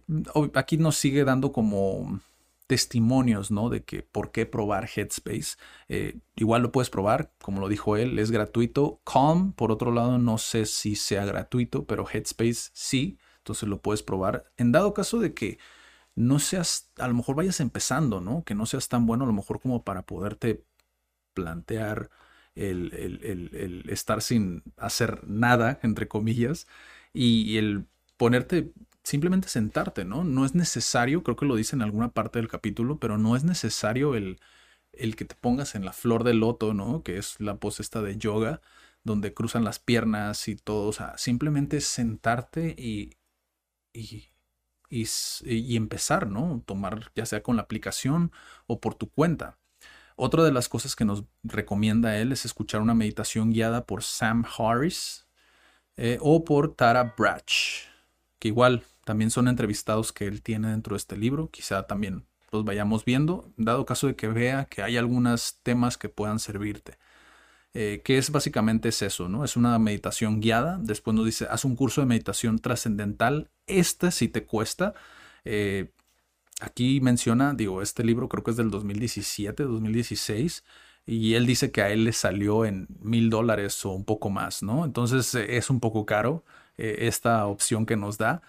aquí 0.55 0.77
nos 0.77 0.97
sigue 0.97 1.23
dando 1.23 1.51
como 1.51 2.19
testimonios, 2.67 3.51
¿no? 3.51 3.69
De 3.69 3.83
que 3.83 4.03
por 4.03 4.31
qué 4.31 4.45
probar 4.45 4.89
Headspace. 4.93 5.57
Eh, 5.87 6.19
igual 6.35 6.63
lo 6.63 6.71
puedes 6.71 6.89
probar, 6.89 7.31
como 7.41 7.59
lo 7.59 7.69
dijo 7.69 7.97
él, 7.97 8.19
es 8.19 8.31
gratuito. 8.31 9.01
Calm, 9.05 9.53
por 9.53 9.71
otro 9.71 9.91
lado, 9.91 10.17
no 10.17 10.37
sé 10.37 10.65
si 10.65 10.95
sea 10.95 11.25
gratuito, 11.25 11.85
pero 11.85 12.05
Headspace 12.11 12.71
sí, 12.73 13.17
entonces 13.37 13.69
lo 13.69 13.81
puedes 13.81 14.03
probar. 14.03 14.51
En 14.57 14.71
dado 14.71 14.93
caso 14.93 15.19
de 15.19 15.33
que 15.33 15.59
no 16.15 16.39
seas, 16.39 16.91
a 16.97 17.07
lo 17.07 17.13
mejor 17.13 17.35
vayas 17.35 17.59
empezando, 17.59 18.21
¿no? 18.21 18.43
Que 18.43 18.55
no 18.55 18.65
seas 18.65 18.89
tan 18.89 19.05
bueno 19.05 19.25
a 19.25 19.27
lo 19.27 19.33
mejor 19.33 19.59
como 19.59 19.83
para 19.83 20.05
poderte 20.05 20.63
plantear 21.33 22.09
el, 22.55 22.93
el, 22.93 23.83
estar 23.89 24.21
sin 24.21 24.63
hacer 24.77 25.27
nada, 25.27 25.79
entre 25.83 26.07
comillas, 26.07 26.67
y, 27.13 27.57
el 27.57 27.87
ponerte, 28.17 28.71
simplemente 29.03 29.49
sentarte, 29.49 30.05
¿no? 30.05 30.23
No 30.23 30.45
es 30.45 30.55
necesario, 30.55 31.23
creo 31.23 31.35
que 31.35 31.45
lo 31.45 31.55
dice 31.55 31.75
en 31.75 31.81
alguna 31.81 32.09
parte 32.11 32.39
del 32.39 32.47
capítulo, 32.47 32.99
pero 32.99 33.17
no 33.17 33.35
es 33.35 33.43
necesario 33.43 34.15
el, 34.15 34.39
el 34.93 35.15
que 35.15 35.25
te 35.25 35.35
pongas 35.35 35.75
en 35.75 35.85
la 35.85 35.93
flor 35.93 36.23
del 36.23 36.39
loto, 36.39 36.73
¿no? 36.73 37.03
Que 37.03 37.17
es 37.17 37.39
la 37.39 37.57
pose 37.57 37.81
esta 37.83 38.01
de 38.01 38.17
yoga, 38.17 38.61
donde 39.03 39.33
cruzan 39.33 39.63
las 39.63 39.79
piernas 39.79 40.47
y 40.47 40.55
todo, 40.55 40.87
o 40.89 40.93
sea, 40.93 41.17
simplemente 41.17 41.81
sentarte 41.81 42.75
y, 42.77 43.15
y 43.93 44.29
y, 44.89 45.75
empezar, 45.75 46.27
¿no? 46.27 46.63
Tomar 46.65 47.11
ya 47.15 47.25
sea 47.25 47.43
con 47.43 47.55
la 47.55 47.63
aplicación 47.63 48.31
o 48.67 48.79
por 48.79 48.95
tu 48.95 49.09
cuenta. 49.09 49.57
Otra 50.15 50.43
de 50.43 50.51
las 50.51 50.69
cosas 50.69 50.95
que 50.95 51.05
nos 51.05 51.25
recomienda 51.43 52.17
él 52.17 52.31
es 52.31 52.45
escuchar 52.45 52.81
una 52.81 52.93
meditación 52.93 53.51
guiada 53.51 53.85
por 53.85 54.03
Sam 54.03 54.45
Harris 54.57 55.27
eh, 55.97 56.17
o 56.21 56.45
por 56.45 56.75
Tara 56.75 57.15
Brach, 57.17 57.87
igual 58.47 58.83
también 59.03 59.31
son 59.31 59.47
entrevistados 59.47 60.11
que 60.11 60.25
él 60.27 60.41
tiene 60.41 60.69
dentro 60.69 60.95
de 60.95 60.97
este 60.97 61.17
libro. 61.17 61.49
Quizá 61.49 61.87
también 61.87 62.25
los 62.51 62.65
vayamos 62.65 63.05
viendo, 63.05 63.51
dado 63.57 63.85
caso 63.85 64.07
de 64.07 64.15
que 64.15 64.27
vea 64.27 64.65
que 64.65 64.81
hay 64.81 64.97
algunos 64.97 65.59
temas 65.63 65.97
que 65.97 66.09
puedan 66.09 66.39
servirte. 66.39 66.97
Eh, 67.73 68.01
que 68.05 68.17
es 68.17 68.31
básicamente 68.31 68.89
es 68.89 69.01
eso, 69.01 69.27
¿no? 69.27 69.43
Es 69.43 69.57
una 69.57 69.77
meditación 69.79 70.39
guiada. 70.39 70.79
Después 70.81 71.13
nos 71.13 71.25
dice, 71.25 71.45
haz 71.49 71.65
un 71.65 71.75
curso 71.75 72.01
de 72.01 72.07
meditación 72.07 72.59
trascendental. 72.59 73.49
Este 73.67 74.11
sí 74.11 74.29
te 74.29 74.45
cuesta. 74.45 74.93
Eh, 75.43 75.91
aquí 76.61 77.01
menciona, 77.01 77.53
digo, 77.53 77.81
este 77.81 78.03
libro 78.03 78.29
creo 78.29 78.43
que 78.43 78.51
es 78.51 78.57
del 78.57 78.71
2017, 78.71 79.63
2016. 79.63 80.63
Y 81.05 81.33
él 81.35 81.45
dice 81.45 81.71
que 81.71 81.81
a 81.81 81.91
él 81.91 82.05
le 82.05 82.13
salió 82.13 82.65
en 82.65 82.87
mil 83.01 83.29
dólares 83.29 83.85
o 83.85 83.91
un 83.91 84.05
poco 84.05 84.29
más, 84.29 84.63
¿no? 84.63 84.85
Entonces 84.85 85.35
eh, 85.35 85.57
es 85.57 85.69
un 85.69 85.79
poco 85.79 86.05
caro 86.05 86.45
esta 86.77 87.45
opción 87.47 87.85
que 87.85 87.97
nos 87.97 88.17
da. 88.17 88.41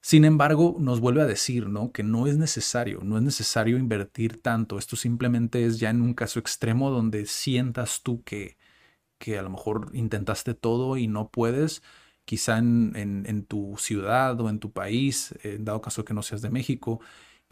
Sin 0.00 0.24
embargo, 0.24 0.76
nos 0.78 1.00
vuelve 1.00 1.22
a 1.22 1.26
decir, 1.26 1.68
¿no? 1.68 1.92
Que 1.92 2.02
no 2.02 2.26
es 2.26 2.36
necesario, 2.36 3.00
no 3.02 3.16
es 3.16 3.22
necesario 3.22 3.78
invertir 3.78 4.42
tanto. 4.42 4.78
Esto 4.78 4.96
simplemente 4.96 5.64
es 5.66 5.78
ya 5.80 5.90
en 5.90 6.02
un 6.02 6.14
caso 6.14 6.40
extremo 6.40 6.90
donde 6.90 7.26
sientas 7.26 8.02
tú 8.02 8.22
que, 8.24 8.58
que 9.18 9.38
a 9.38 9.42
lo 9.42 9.50
mejor 9.50 9.90
intentaste 9.94 10.54
todo 10.54 10.96
y 10.98 11.08
no 11.08 11.30
puedes 11.30 11.82
quizá 12.24 12.58
en, 12.58 13.46
tu 13.48 13.76
ciudad 13.78 14.40
o 14.40 14.48
en 14.48 14.58
tu 14.58 14.72
país, 14.72 15.34
en 15.42 15.64
dado 15.64 15.80
caso 15.80 16.04
que 16.04 16.14
no 16.14 16.22
seas 16.22 16.42
de 16.42 16.50
México, 16.50 17.00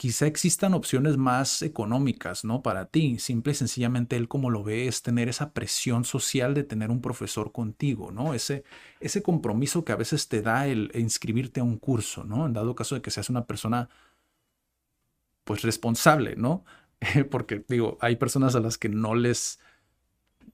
quizá 0.03 0.27
existan 0.27 0.75
opciones 0.75 1.17
más 1.17 1.63
económicas, 1.63 2.45
¿no? 2.45 2.61
Para 2.61 2.87
ti. 2.87 3.21
Simple 3.21 3.53
y 3.53 3.55
sencillamente 3.55 4.17
él 4.17 4.27
como 4.27 4.51
lo 4.51 4.65
ve 4.65 4.89
es 4.89 5.01
tener 5.01 5.29
esa 5.29 5.53
presión 5.53 6.05
social 6.05 6.55
de 6.55 6.65
tener 6.65 6.91
un 6.91 7.01
profesor 7.01 7.53
contigo, 7.53 8.11
¿no? 8.11 8.35
Ese, 8.35 8.65
ese 8.99 9.23
compromiso 9.23 9.85
que 9.85 9.93
a 9.93 9.97
veces 9.97 10.27
te 10.27 10.43
da 10.43 10.67
el 10.67 10.91
inscribirte 10.97 11.61
a 11.61 11.63
un 11.63 11.79
curso, 11.79 12.25
¿no? 12.25 12.47
En 12.47 12.53
dado 12.53 12.75
caso 12.75 12.97
de 12.97 13.01
que 13.01 13.13
seas 13.13 13.31
una 13.31 13.47
persona, 13.47 13.91
pues 15.45 15.63
responsable, 15.63 16.35
¿no? 16.35 16.65
Porque 17.31 17.65
digo, 17.69 17.97
hay 18.01 18.17
personas 18.17 18.57
a 18.57 18.61
las 18.61 18.79
que 18.79 18.89
no 18.89 19.15
les 19.15 19.61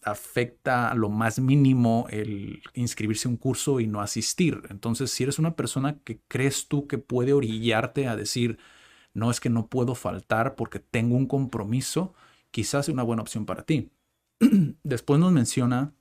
afecta 0.03 0.91
a 0.91 0.95
lo 0.95 1.09
más 1.09 1.39
mínimo 1.39 2.07
el 2.11 2.61
inscribirse 2.75 3.29
a 3.29 3.31
un 3.31 3.39
curso 3.39 3.81
y 3.81 3.87
no 3.87 4.03
asistir. 4.03 4.61
Entonces, 4.69 5.11
si 5.11 5.23
eres 5.23 5.39
una 5.39 5.57
persona 5.57 5.99
que 6.05 6.21
crees 6.29 6.69
tú 6.69 6.87
que 6.87 6.99
puede 6.99 7.33
orillarte 7.33 8.09
a 8.09 8.15
decir, 8.15 8.59
no 9.19 9.31
es 9.31 9.41
que 9.41 9.51
no 9.51 9.67
puedo 9.67 9.95
faltar 9.95 10.55
porque 10.55 10.79
tengo 10.79 11.17
un 11.17 11.27
compromiso, 11.27 12.15
quizás 12.51 12.87
sea 12.87 12.95
una 12.95 13.03
buena 13.03 13.23
opción 13.23 13.47
para 13.47 13.63
ti. 13.63 13.91
Después 14.83 15.21
nos 15.21 15.33
menciona 15.33 15.93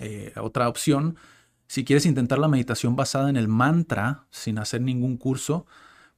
eh, 0.00 0.32
otra 0.36 0.68
opción. 0.68 1.16
Si 1.66 1.84
quieres 1.84 2.06
intentar 2.06 2.38
la 2.38 2.48
meditación 2.48 2.96
basada 2.96 3.28
en 3.28 3.36
el 3.36 3.48
mantra 3.48 4.26
sin 4.30 4.58
hacer 4.58 4.80
ningún 4.80 5.16
curso, 5.16 5.66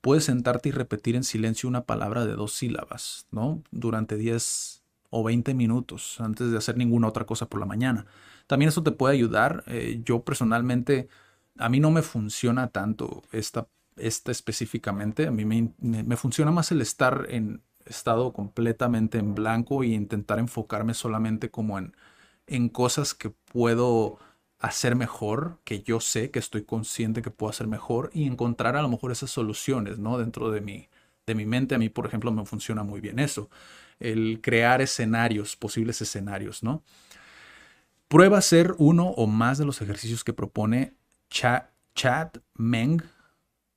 puedes 0.00 0.24
sentarte 0.24 0.68
y 0.68 0.72
repetir 0.72 1.16
en 1.16 1.24
silencio 1.24 1.68
una 1.68 1.84
palabra 1.84 2.26
de 2.26 2.34
dos 2.34 2.52
sílabas, 2.52 3.26
¿no? 3.30 3.62
Durante 3.70 4.16
10 4.16 4.82
o 5.10 5.24
20 5.24 5.54
minutos 5.54 6.20
antes 6.20 6.50
de 6.50 6.58
hacer 6.58 6.76
ninguna 6.76 7.08
otra 7.08 7.24
cosa 7.24 7.48
por 7.48 7.60
la 7.60 7.66
mañana. 7.66 8.06
También 8.46 8.68
eso 8.68 8.82
te 8.82 8.92
puede 8.92 9.14
ayudar. 9.14 9.64
Eh, 9.66 10.02
yo 10.04 10.22
personalmente, 10.22 11.08
a 11.56 11.68
mí 11.68 11.80
no 11.80 11.90
me 11.90 12.02
funciona 12.02 12.68
tanto 12.68 13.22
esta, 13.32 13.68
esta 14.00 14.30
específicamente. 14.30 15.26
A 15.26 15.30
mí 15.30 15.44
me, 15.44 16.16
funciona 16.16 16.50
más 16.50 16.70
el 16.72 16.80
estar 16.80 17.26
en 17.30 17.62
estado 17.86 18.32
completamente 18.32 19.18
en 19.18 19.34
blanco 19.34 19.82
e 19.82 19.88
intentar 19.88 20.38
enfocarme 20.38 20.94
solamente 20.94 21.50
como 21.50 21.78
en, 21.78 21.96
en 22.46 22.68
cosas 22.68 23.14
que 23.14 23.30
puedo 23.30 24.18
hacer 24.58 24.96
mejor, 24.96 25.58
que 25.64 25.82
yo 25.82 26.00
sé 26.00 26.30
que 26.30 26.38
estoy 26.38 26.64
consciente 26.64 27.22
que 27.22 27.30
puedo 27.30 27.50
hacer 27.50 27.66
mejor 27.66 28.10
y 28.12 28.26
encontrar 28.26 28.76
a 28.76 28.82
lo 28.82 28.88
mejor 28.88 29.12
esas 29.12 29.30
soluciones, 29.30 29.98
¿no? 29.98 30.18
Dentro 30.18 30.50
de 30.50 30.60
mi, 30.60 30.88
de 31.26 31.34
mi 31.34 31.46
mente. 31.46 31.74
A 31.74 31.78
mí, 31.78 31.88
por 31.88 32.06
ejemplo, 32.06 32.32
me 32.32 32.44
funciona 32.44 32.82
muy 32.82 33.00
bien 33.00 33.18
eso 33.18 33.48
el 34.00 34.40
crear 34.40 34.80
escenarios, 34.80 35.56
posibles 35.56 36.00
escenarios, 36.00 36.62
¿no? 36.62 36.82
Prueba 38.08 38.38
hacer 38.38 38.74
uno 38.78 39.08
o 39.08 39.26
más 39.26 39.58
de 39.58 39.64
los 39.64 39.82
ejercicios 39.82 40.24
que 40.24 40.32
propone 40.32 40.94
Chad 41.28 42.30
Meng 42.54 43.02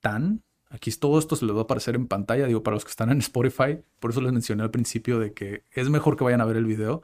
Tan. 0.01 0.43
Aquí 0.69 0.91
todo 0.91 1.19
esto 1.19 1.35
se 1.35 1.45
les 1.45 1.55
va 1.55 1.61
a 1.61 1.63
aparecer 1.63 1.95
en 1.95 2.07
pantalla, 2.07 2.47
digo, 2.47 2.63
para 2.63 2.75
los 2.75 2.85
que 2.85 2.91
están 2.91 3.11
en 3.11 3.19
Spotify, 3.19 3.79
por 3.99 4.11
eso 4.11 4.21
les 4.21 4.31
mencioné 4.31 4.63
al 4.63 4.71
principio 4.71 5.19
de 5.19 5.33
que 5.33 5.65
es 5.71 5.89
mejor 5.89 6.17
que 6.17 6.23
vayan 6.23 6.41
a 6.41 6.45
ver 6.45 6.57
el 6.57 6.65
video, 6.65 7.01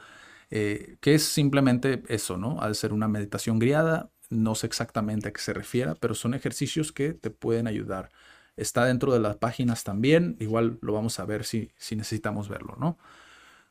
eh, 0.49 0.97
que 1.01 1.15
es 1.15 1.23
simplemente 1.23 2.03
eso, 2.07 2.37
¿no? 2.37 2.61
Al 2.61 2.75
ser 2.75 2.93
una 2.93 3.07
meditación 3.07 3.59
guiada, 3.59 4.09
no 4.29 4.55
sé 4.55 4.67
exactamente 4.67 5.29
a 5.29 5.33
qué 5.33 5.41
se 5.41 5.53
refiera, 5.53 5.95
pero 5.95 6.15
son 6.15 6.33
ejercicios 6.33 6.91
que 6.91 7.13
te 7.13 7.29
pueden 7.29 7.67
ayudar 7.67 8.09
Está 8.57 8.85
dentro 8.85 9.13
de 9.13 9.19
las 9.19 9.37
páginas 9.37 9.83
también. 9.83 10.35
Igual 10.39 10.79
lo 10.81 10.93
vamos 10.93 11.19
a 11.19 11.25
ver 11.25 11.45
si, 11.45 11.71
si 11.77 11.95
necesitamos 11.95 12.49
verlo, 12.49 12.75
¿no? 12.79 12.97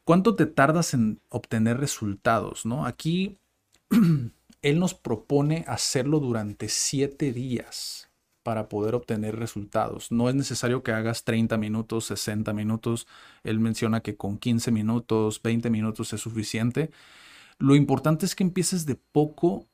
¿Cuánto 0.04 0.36
te 0.36 0.46
tardas 0.46 0.94
en 0.94 1.20
obtener 1.28 1.78
resultados, 1.78 2.64
no? 2.64 2.86
Aquí 2.86 3.38
él 4.62 4.78
nos 4.78 4.94
propone 4.94 5.64
hacerlo 5.66 6.20
durante 6.20 6.68
siete 6.68 7.32
días 7.32 8.08
para 8.46 8.68
poder 8.68 8.94
obtener 8.94 9.34
resultados. 9.34 10.12
No 10.12 10.28
es 10.28 10.36
necesario 10.36 10.84
que 10.84 10.92
hagas 10.92 11.24
30 11.24 11.56
minutos, 11.56 12.04
60 12.04 12.52
minutos. 12.52 13.08
Él 13.42 13.58
menciona 13.58 14.02
que 14.02 14.16
con 14.16 14.38
15 14.38 14.70
minutos, 14.70 15.42
20 15.42 15.68
minutos 15.68 16.12
es 16.12 16.20
suficiente. 16.20 16.92
Lo 17.58 17.74
importante 17.74 18.24
es 18.24 18.36
que 18.36 18.44
empieces 18.44 18.86
de 18.86 18.94
poco 18.94 19.66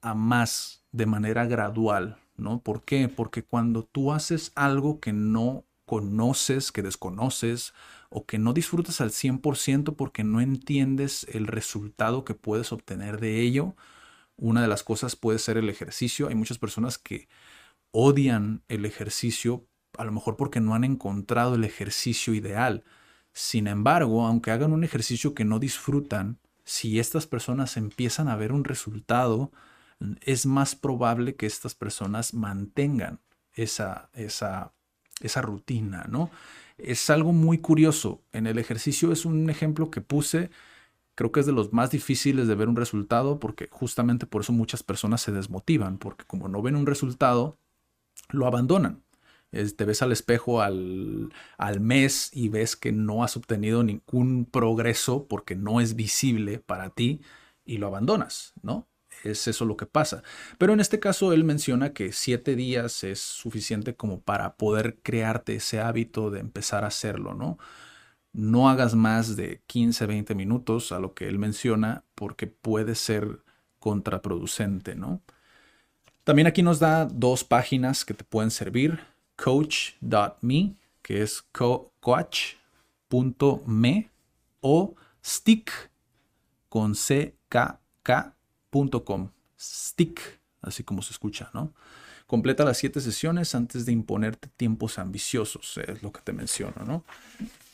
a 0.00 0.14
más, 0.14 0.82
de 0.92 1.04
manera 1.04 1.44
gradual. 1.44 2.16
¿no? 2.38 2.60
¿Por 2.60 2.84
qué? 2.84 3.06
Porque 3.10 3.42
cuando 3.42 3.82
tú 3.84 4.14
haces 4.14 4.50
algo 4.54 4.98
que 4.98 5.12
no 5.12 5.66
conoces, 5.84 6.72
que 6.72 6.80
desconoces 6.80 7.74
o 8.08 8.24
que 8.24 8.38
no 8.38 8.54
disfrutas 8.54 9.02
al 9.02 9.10
100% 9.10 9.94
porque 9.94 10.24
no 10.24 10.40
entiendes 10.40 11.26
el 11.34 11.48
resultado 11.48 12.24
que 12.24 12.32
puedes 12.32 12.72
obtener 12.72 13.20
de 13.20 13.42
ello, 13.42 13.76
una 14.38 14.62
de 14.62 14.68
las 14.68 14.82
cosas 14.82 15.16
puede 15.16 15.38
ser 15.38 15.58
el 15.58 15.68
ejercicio. 15.68 16.28
Hay 16.28 16.34
muchas 16.34 16.56
personas 16.56 16.96
que 16.96 17.28
odian 17.98 18.62
el 18.68 18.84
ejercicio, 18.84 19.66
a 19.96 20.04
lo 20.04 20.12
mejor 20.12 20.36
porque 20.36 20.60
no 20.60 20.74
han 20.74 20.84
encontrado 20.84 21.54
el 21.54 21.64
ejercicio 21.64 22.34
ideal. 22.34 22.84
Sin 23.32 23.66
embargo, 23.66 24.26
aunque 24.26 24.50
hagan 24.50 24.74
un 24.74 24.84
ejercicio 24.84 25.34
que 25.34 25.46
no 25.46 25.58
disfrutan, 25.58 26.38
si 26.62 26.98
estas 26.98 27.26
personas 27.26 27.78
empiezan 27.78 28.28
a 28.28 28.36
ver 28.36 28.52
un 28.52 28.64
resultado, 28.64 29.50
es 30.20 30.44
más 30.44 30.74
probable 30.74 31.36
que 31.36 31.46
estas 31.46 31.74
personas 31.74 32.34
mantengan 32.34 33.20
esa, 33.54 34.10
esa, 34.12 34.74
esa 35.20 35.40
rutina, 35.40 36.04
¿no? 36.10 36.30
Es 36.76 37.08
algo 37.08 37.32
muy 37.32 37.58
curioso. 37.58 38.22
En 38.32 38.46
el 38.46 38.58
ejercicio 38.58 39.10
es 39.10 39.24
un 39.24 39.48
ejemplo 39.48 39.90
que 39.90 40.02
puse, 40.02 40.50
creo 41.14 41.32
que 41.32 41.40
es 41.40 41.46
de 41.46 41.52
los 41.52 41.72
más 41.72 41.90
difíciles 41.90 42.46
de 42.46 42.54
ver 42.54 42.68
un 42.68 42.76
resultado 42.76 43.40
porque 43.40 43.68
justamente 43.70 44.26
por 44.26 44.42
eso 44.42 44.52
muchas 44.52 44.82
personas 44.82 45.22
se 45.22 45.32
desmotivan, 45.32 45.96
porque 45.96 46.26
como 46.26 46.48
no 46.48 46.60
ven 46.60 46.76
un 46.76 46.84
resultado, 46.84 47.58
lo 48.30 48.46
abandonan. 48.46 49.02
te 49.50 49.84
ves 49.84 50.02
al 50.02 50.12
espejo 50.12 50.60
al, 50.62 51.32
al, 51.58 51.80
mes 51.80 52.30
y 52.32 52.48
ves 52.48 52.76
que 52.76 52.92
no 52.92 53.24
has 53.24 53.36
obtenido 53.36 53.82
ningún 53.82 54.44
progreso 54.46 55.26
porque 55.28 55.56
no 55.56 55.80
es 55.80 55.96
visible 55.96 56.58
para 56.58 56.90
ti 56.90 57.20
y 57.64 57.78
lo 57.78 57.86
abandonas, 57.88 58.54
¿no? 58.62 58.88
es 59.24 59.48
eso 59.48 59.64
lo 59.64 59.76
que 59.76 59.86
pasa. 59.86 60.22
Pero 60.58 60.72
en 60.72 60.80
este 60.80 61.00
caso 61.00 61.32
él 61.32 61.44
menciona 61.44 61.92
que 61.92 62.12
siete 62.12 62.56
días 62.56 63.04
es 63.04 63.20
suficiente 63.20 63.96
como 63.96 64.20
para 64.20 64.56
poder 64.56 64.98
crearte 65.02 65.56
ese 65.56 65.80
hábito 65.80 66.30
de 66.30 66.40
empezar 66.40 66.84
a 66.84 66.88
hacerlo, 66.88 67.34
¿no? 67.34 67.58
No 68.32 68.68
hagas 68.68 68.94
más 68.94 69.36
de 69.36 69.62
15, 69.66 70.06
20 70.06 70.34
minutos 70.34 70.92
a 70.92 71.00
lo 71.00 71.14
que 71.14 71.28
él 71.28 71.38
menciona 71.38 72.04
porque 72.14 72.46
puede 72.46 72.94
ser 72.94 73.42
contraproducente, 73.78 74.94
¿no? 74.94 75.22
También 76.26 76.48
aquí 76.48 76.60
nos 76.60 76.80
da 76.80 77.04
dos 77.04 77.44
páginas 77.44 78.04
que 78.04 78.12
te 78.12 78.24
pueden 78.24 78.50
servir. 78.50 78.98
Coach.me, 79.36 80.74
que 81.00 81.22
es 81.22 81.40
coach.me 81.52 82.50
o 84.60 84.96
stick 85.24 85.70
con 86.68 86.96
C 86.96 87.36
K 87.48 87.78
K 88.02 88.34
.com, 89.04 89.30
stick, 89.56 90.40
así 90.62 90.82
como 90.82 91.00
se 91.00 91.12
escucha, 91.12 91.48
¿no? 91.54 91.72
Completa 92.26 92.64
las 92.64 92.78
siete 92.78 93.00
sesiones 93.00 93.54
antes 93.54 93.86
de 93.86 93.92
imponerte 93.92 94.48
tiempos 94.56 94.98
ambiciosos, 94.98 95.78
es 95.78 96.02
lo 96.02 96.10
que 96.10 96.22
te 96.22 96.32
menciono, 96.32 96.84
¿no? 96.84 97.04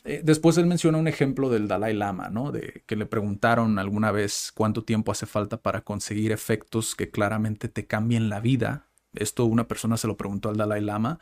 Eh, 0.05 0.21
después 0.25 0.59
él 0.59 0.67
menciona 0.67 0.99
un 0.99 1.07
ejemplo 1.07 1.49
del 1.49 1.69
Dalai 1.69 1.95
Lama, 1.95 2.29
¿no? 2.29 2.51
De 2.51 2.83
que 2.87 2.97
le 2.97 3.07
preguntaron 3.07 3.79
alguna 3.79 4.11
vez 4.11 4.53
cuánto 4.55 4.85
tiempo 4.85 5.13
hace 5.13 5.27
falta 5.27 5.63
para 5.63 5.83
conseguir 5.83 6.33
efectos 6.33 6.95
que 6.95 7.11
claramente 7.11 7.69
te 7.69 7.87
cambien 7.87 8.29
la 8.29 8.41
vida. 8.41 8.89
Esto 9.15 9.45
una 9.45 9.69
persona 9.69 9.97
se 9.97 10.09
lo 10.09 10.17
preguntó 10.17 10.49
al 10.49 10.57
Dalai 10.57 10.81
Lama 10.81 11.21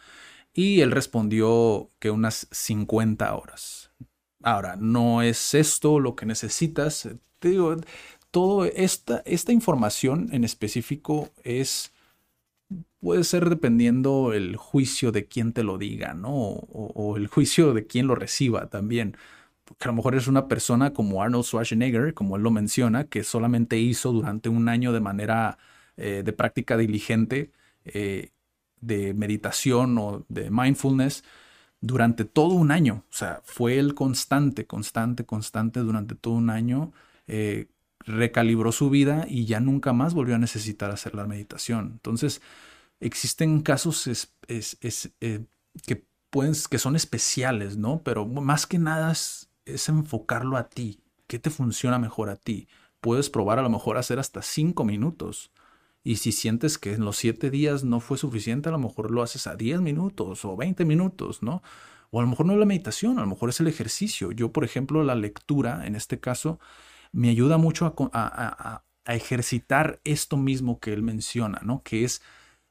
y 0.53 0.81
él 0.81 0.91
respondió 0.91 1.91
que 1.99 2.11
unas 2.11 2.49
50 2.51 3.35
horas. 3.35 3.93
Ahora, 4.43 4.77
no 4.77 5.23
es 5.23 5.55
esto 5.55 6.01
lo 6.01 6.17
que 6.17 6.27
necesitas. 6.27 7.09
Te 7.39 7.51
digo, 7.51 7.77
todo 8.31 8.65
esta, 8.65 9.23
esta 9.27 9.53
información 9.53 10.29
en 10.33 10.45
específico 10.45 11.31
es 11.45 11.93
puede 13.01 13.25
ser 13.25 13.49
dependiendo 13.51 14.33
el 14.33 14.57
juicio 14.57 15.13
de 15.13 15.27
quien 15.27 15.53
te 15.53 15.63
lo 15.63 15.79
diga, 15.79 16.15
¿no? 16.15 16.33
O, 16.33 17.17
el 17.17 17.27
juicio 17.29 17.75
de 17.75 17.87
quien 17.87 18.07
lo 18.07 18.15
reciba 18.15 18.69
también. 18.69 19.17
Porque 19.65 19.85
a 19.85 19.89
lo 19.89 19.95
mejor 19.95 20.15
es 20.17 20.27
una 20.29 20.49
persona 20.49 20.93
como 20.93 21.23
Arnold 21.23 21.45
Schwarzenegger, 21.45 22.15
como 22.15 22.37
él 22.37 22.43
lo 22.43 22.51
menciona, 22.51 23.05
que 23.05 23.25
solamente 23.25 23.79
hizo 23.79 24.13
durante 24.13 24.49
un 24.49 24.69
año 24.69 24.93
de 24.93 25.01
manera 25.01 25.59
eh, 25.97 26.23
de 26.25 26.33
práctica 26.33 26.77
diligente 26.77 27.53
eh, 27.85 28.31
de 28.81 29.15
meditación 29.15 29.99
o 29.99 30.25
de 30.29 30.51
mindfulness 30.51 31.25
durante 31.81 32.25
todo 32.25 32.55
un 32.55 32.71
año. 32.71 33.05
O 33.11 33.13
sea, 33.15 33.41
fue 33.45 33.79
el 33.79 33.95
constante, 33.95 34.67
constante, 34.67 35.25
constante 35.27 35.81
durante 35.81 36.15
todo 36.15 36.35
un 36.35 36.51
año. 36.51 36.93
Eh, 37.27 37.69
recalibró 38.07 38.73
su 38.73 38.91
vida 38.91 39.27
y 39.29 39.45
ya 39.45 39.61
nunca 39.61 39.93
más 39.93 40.15
volvió 40.15 40.35
a 40.35 40.39
necesitar 40.39 40.91
hacer 40.91 41.15
la 41.15 41.27
meditación. 41.27 41.91
Entonces, 41.93 42.41
existen 43.01 43.61
casos 43.61 44.07
eh, 44.49 45.45
que, 45.87 46.07
pueden, 46.31 46.55
que 46.71 46.79
son 46.79 46.97
especiales, 46.97 47.77
¿no? 47.77 48.03
Pero 48.03 48.27
más 48.27 48.67
que 48.67 48.79
nada 48.79 49.13
es, 49.13 49.49
enfocarlo 49.89 50.57
a 50.57 50.69
ti. 50.69 51.03
¿Qué 51.27 51.39
te 51.39 51.51
funciona 51.51 51.99
mejor 51.99 52.31
a 52.31 52.37
ti? 52.37 52.69
Puedes 53.01 53.31
probar 53.31 53.59
a 53.59 53.63
lo 53.63 53.71
mejor 53.71 53.97
hacer 53.99 54.19
hasta 54.19 54.43
cinco 54.43 54.85
minutos 54.85 55.53
Y 56.03 56.17
si 56.17 56.33
sientes 56.33 56.77
que 56.79 56.95
en 56.95 57.05
los 57.05 57.17
siete 57.17 57.51
días 57.51 57.85
no 57.85 58.01
fue 58.01 58.19
suficiente, 58.19 58.69
a 58.69 58.73
lo 58.73 58.79
mejor 58.79 59.11
lo 59.11 59.23
haces 59.23 59.47
a 59.47 59.55
10 59.55 59.81
minutos 59.83 60.45
o 60.45 60.57
20 60.57 60.85
minutos, 60.85 61.43
¿no? 61.43 61.63
O 62.11 62.21
a 62.21 62.23
lo 62.23 62.29
mejor 62.29 62.47
no 62.47 62.55
es 62.55 62.59
la 62.59 62.67
meditación, 62.67 63.19
a 63.19 63.23
lo 63.23 63.29
mejor 63.29 63.51
es 63.51 63.61
el 63.61 63.69
ejercicio. 63.69 64.33
Yo, 64.33 64.53
por 64.53 64.65
ejemplo, 64.65 65.05
la 65.05 65.15
lectura, 65.15 65.87
en 65.87 65.95
este 65.95 66.19
caso, 66.19 66.59
me 67.13 67.31
ayuda 67.31 67.59
mucho 67.59 67.93
a, 68.13 68.85
ejercitar 69.07 70.01
esto 70.05 70.37
mismo 70.37 70.79
que 70.79 70.93
él 70.93 71.03
menciona, 71.03 71.61
¿no? 71.65 71.83
Que 71.83 72.05
es, 72.05 72.23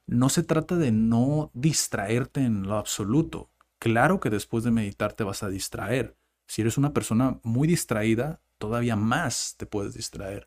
no 0.06 0.30
se 0.30 0.42
trata 0.42 0.76
de 0.76 0.90
no 0.90 1.50
distraerte 1.52 2.40
en 2.40 2.62
lo 2.62 2.78
absoluto. 2.78 3.50
Claro 3.78 4.20
que 4.20 4.30
después 4.30 4.64
de 4.64 4.70
meditar 4.70 5.12
te 5.12 5.24
vas 5.24 5.42
a 5.42 5.50
distraer. 5.50 6.16
Si 6.46 6.62
eres 6.62 6.78
una 6.78 6.94
persona 6.94 7.38
muy 7.42 7.68
distraída, 7.68 8.40
todavía 8.56 8.96
más 8.96 9.54
te 9.58 9.66
puedes 9.66 9.94
distraer. 9.94 10.46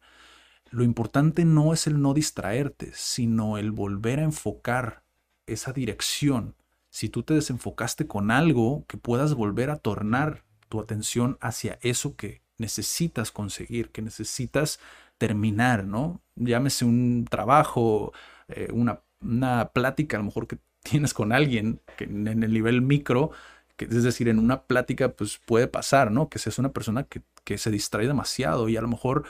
Lo 0.72 0.84
importante 0.84 1.46
no 1.46 1.74
es 1.74 1.86
el 1.86 2.02
no 2.02 2.14
distraerte, 2.14 2.92
sino 2.96 3.60
el 3.60 3.72
volver 3.72 4.20
a 4.20 4.24
enfocar 4.24 5.04
esa 5.46 5.74
dirección. 5.74 6.56
Si 6.90 7.10
tú 7.10 7.24
te 7.24 7.34
desenfocaste 7.34 8.08
con 8.08 8.32
algo, 8.32 8.86
que 8.88 8.98
puedas 8.98 9.34
volver 9.34 9.70
a 9.70 9.78
tornar 9.78 10.44
tu 10.70 10.80
atención 10.80 11.38
hacia 11.42 11.78
eso 11.82 12.16
que 12.16 12.43
necesitas 12.64 13.32
conseguir, 13.32 13.90
que 13.92 14.02
necesitas 14.02 14.80
terminar, 15.18 15.86
¿no? 15.86 16.22
Llámese 16.36 16.86
un 16.86 17.26
trabajo, 17.30 18.14
eh, 18.48 18.70
una, 18.72 19.02
una, 19.22 19.72
plática 19.74 20.18
a 20.18 20.22
lo 20.22 20.26
mejor 20.26 20.48
que 20.48 20.58
tienes 20.84 21.14
con 21.14 21.32
alguien 21.32 21.82
que 21.98 22.06
en 22.06 22.28
el 22.28 22.54
nivel 22.54 22.82
micro, 22.82 23.32
que, 23.78 23.86
es 23.86 24.04
decir, 24.04 24.28
en 24.30 24.40
una 24.40 24.64
plática 24.64 25.10
pues 25.10 25.40
puede 25.46 25.68
pasar, 25.68 26.12
¿no? 26.12 26.30
Que 26.30 26.40
seas 26.40 26.58
una 26.60 26.72
persona 26.72 27.04
que, 27.04 27.22
que 27.44 27.58
se 27.58 27.72
distrae 27.72 28.08
demasiado 28.08 28.70
y 28.70 28.78
a 28.78 28.82
lo 28.82 28.88
mejor 28.88 29.26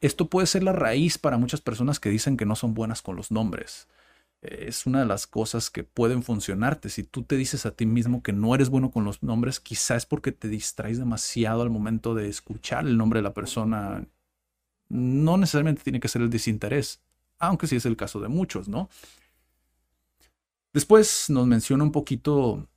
esto 0.00 0.28
puede 0.28 0.46
ser 0.46 0.62
la 0.62 0.72
raíz 0.72 1.18
para 1.18 1.38
muchas 1.38 1.60
personas 1.60 1.98
que 1.98 2.10
dicen 2.10 2.36
que 2.36 2.46
no 2.46 2.54
son 2.54 2.74
buenas 2.74 3.02
con 3.02 3.16
los 3.16 3.30
nombres. 3.32 3.88
Es 4.40 4.86
una 4.86 5.00
de 5.00 5.06
las 5.06 5.26
cosas 5.26 5.68
que 5.70 5.82
pueden 5.82 6.22
funcionarte. 6.22 6.90
Si 6.90 7.02
tú 7.02 7.24
te 7.24 7.36
dices 7.36 7.66
a 7.66 7.72
ti 7.72 7.86
mismo 7.86 8.22
que 8.22 8.32
no 8.32 8.54
eres 8.54 8.68
bueno 8.68 8.90
con 8.90 9.04
los 9.04 9.22
nombres, 9.22 9.58
quizás 9.58 9.98
es 9.98 10.06
porque 10.06 10.30
te 10.30 10.48
distraes 10.48 10.98
demasiado 10.98 11.62
al 11.62 11.70
momento 11.70 12.14
de 12.14 12.28
escuchar 12.28 12.86
el 12.86 12.96
nombre 12.96 13.18
de 13.18 13.24
la 13.24 13.34
persona. 13.34 14.06
No 14.88 15.36
necesariamente 15.36 15.82
tiene 15.82 16.00
que 16.00 16.08
ser 16.08 16.22
el 16.22 16.30
desinterés, 16.30 17.02
aunque 17.38 17.66
sí 17.66 17.76
es 17.76 17.86
el 17.86 17.96
caso 17.96 18.20
de 18.20 18.28
muchos, 18.28 18.68
¿no? 18.68 18.88
Después 20.72 21.28
nos 21.30 21.46
menciona 21.46 21.82
un 21.82 21.92
poquito 21.92 22.68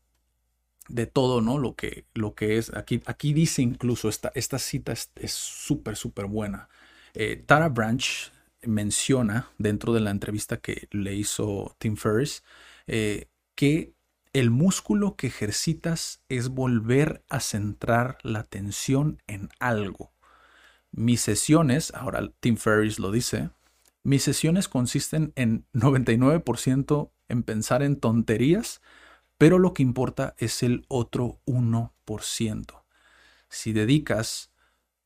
de 0.87 1.05
todo, 1.05 1.41
¿no? 1.41 1.57
Lo 1.59 1.75
que, 1.75 2.05
lo 2.15 2.33
que 2.33 2.57
es. 2.57 2.73
Aquí, 2.75 3.01
aquí 3.05 3.33
dice 3.33 3.61
incluso, 3.61 4.09
esta, 4.09 4.31
esta 4.33 4.57
cita 4.59 4.93
es 4.93 5.31
súper, 5.31 5.95
súper 5.95 6.25
buena. 6.25 6.69
Eh, 7.13 7.43
Tara 7.45 7.69
Branch 7.69 8.31
menciona 8.63 9.49
dentro 9.57 9.93
de 9.93 9.99
la 9.99 10.11
entrevista 10.11 10.57
que 10.57 10.87
le 10.91 11.15
hizo 11.15 11.75
Tim 11.79 11.95
Ferriss 11.95 12.43
eh, 12.87 13.27
que 13.55 13.93
el 14.33 14.49
músculo 14.49 15.15
que 15.15 15.27
ejercitas 15.27 16.23
es 16.29 16.49
volver 16.49 17.23
a 17.29 17.39
centrar 17.41 18.17
la 18.23 18.39
atención 18.39 19.21
en 19.27 19.49
algo. 19.59 20.13
Mis 20.91 21.21
sesiones, 21.21 21.93
ahora 21.93 22.31
Tim 22.39 22.55
Ferriss 22.55 22.97
lo 22.97 23.11
dice, 23.11 23.49
mis 24.03 24.23
sesiones 24.23 24.67
consisten 24.67 25.33
en 25.35 25.65
99% 25.73 27.11
en 27.27 27.43
pensar 27.43 27.83
en 27.83 27.97
tonterías, 27.97 28.81
pero 29.37 29.59
lo 29.59 29.73
que 29.73 29.83
importa 29.83 30.35
es 30.37 30.63
el 30.63 30.85
otro 30.87 31.41
1%. 31.45 32.83
Si 33.49 33.73
dedicas 33.73 34.51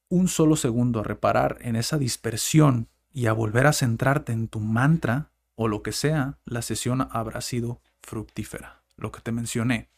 un 0.08 0.28
solo 0.28 0.56
segundo 0.56 1.00
a 1.00 1.04
reparar 1.04 1.58
en 1.62 1.76
esa 1.76 1.98
dispersión 1.98 2.90
y 3.16 3.28
a 3.28 3.34
volver 3.34 3.66
a 3.66 3.72
centrarte 3.72 4.34
en 4.34 4.50
tu 4.50 4.60
mantra 4.60 5.32
o 5.56 5.70
lo 5.70 5.82
que 5.82 5.94
sea, 5.94 6.38
la 6.44 6.62
sesión 6.62 7.08
habrá 7.12 7.40
sido 7.40 7.82
fructífera. 8.04 8.84
Lo 8.98 9.14
que 9.14 9.22
te 9.22 9.32
mencioné. 9.32 9.90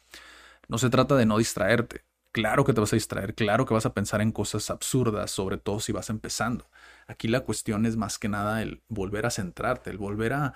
No 0.67 0.77
se 0.77 0.91
trata 0.91 1.15
de 1.15 1.25
no 1.25 1.39
distraerte. 1.39 2.05
Claro 2.31 2.63
que 2.63 2.73
te 2.73 2.79
vas 2.79 2.93
a 2.93 2.95
distraer, 2.95 3.33
claro 3.33 3.65
que 3.65 3.73
vas 3.73 3.87
a 3.87 3.95
pensar 3.95 4.21
en 4.21 4.31
cosas 4.31 4.69
absurdas, 4.69 5.31
sobre 5.31 5.57
todo 5.57 5.79
si 5.79 5.91
vas 5.91 6.11
empezando. 6.11 6.69
Aquí 7.07 7.27
la 7.27 7.39
cuestión 7.39 7.87
es 7.87 7.95
más 7.97 8.19
que 8.19 8.29
nada 8.29 8.61
el 8.61 8.83
volver 8.87 9.25
a 9.25 9.31
centrarte, 9.31 9.89
el 9.89 9.97
volver 9.97 10.33
a, 10.33 10.53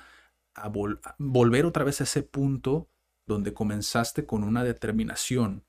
volver 1.17 1.65
otra 1.65 1.83
vez 1.83 1.99
a 1.99 2.03
ese 2.03 2.21
punto 2.21 2.87
donde 3.25 3.55
comenzaste 3.55 4.27
con 4.27 4.43
una 4.43 4.63
determinación 4.63 5.65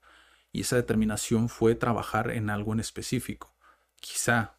y 0.53 0.61
esa 0.61 0.77
determinación 0.77 1.49
fue 1.49 1.75
trabajar 1.75 2.31
en 2.33 2.51
algo 2.51 2.75
en 2.75 2.81
específico 2.81 3.53
quizá, 4.03 4.59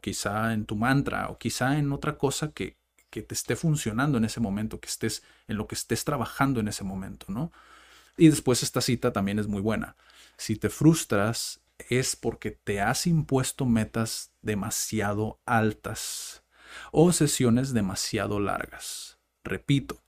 Quizá 0.00 0.52
en 0.52 0.64
tu 0.64 0.76
mantra 0.76 1.28
o 1.28 1.38
quizá 1.38 1.78
en 1.78 1.92
otra 1.92 2.18
cosa 2.18 2.52
que, 2.52 2.76
que 3.10 3.22
te 3.22 3.34
esté 3.34 3.56
funcionando 3.56 4.18
en 4.18 4.24
ese 4.24 4.40
momento, 4.40 4.80
que 4.80 4.88
estés 4.88 5.22
en 5.46 5.56
lo 5.56 5.66
que 5.66 5.74
estés 5.74 6.04
trabajando 6.04 6.60
en 6.60 6.68
ese 6.68 6.84
momento, 6.84 7.26
¿no? 7.28 7.52
Y 8.16 8.28
después 8.28 8.62
esta 8.62 8.80
cita 8.80 9.12
también 9.12 9.38
es 9.38 9.46
muy 9.46 9.60
buena. 9.60 9.96
Si 10.36 10.56
te 10.56 10.68
frustras 10.70 11.60
es 11.88 12.16
porque 12.16 12.50
te 12.50 12.80
has 12.80 13.06
impuesto 13.06 13.64
metas 13.64 14.32
demasiado 14.42 15.40
altas 15.46 16.42
o 16.92 17.12
sesiones 17.12 17.72
demasiado 17.72 18.40
largas. 18.40 19.18
Repito, 19.44 20.02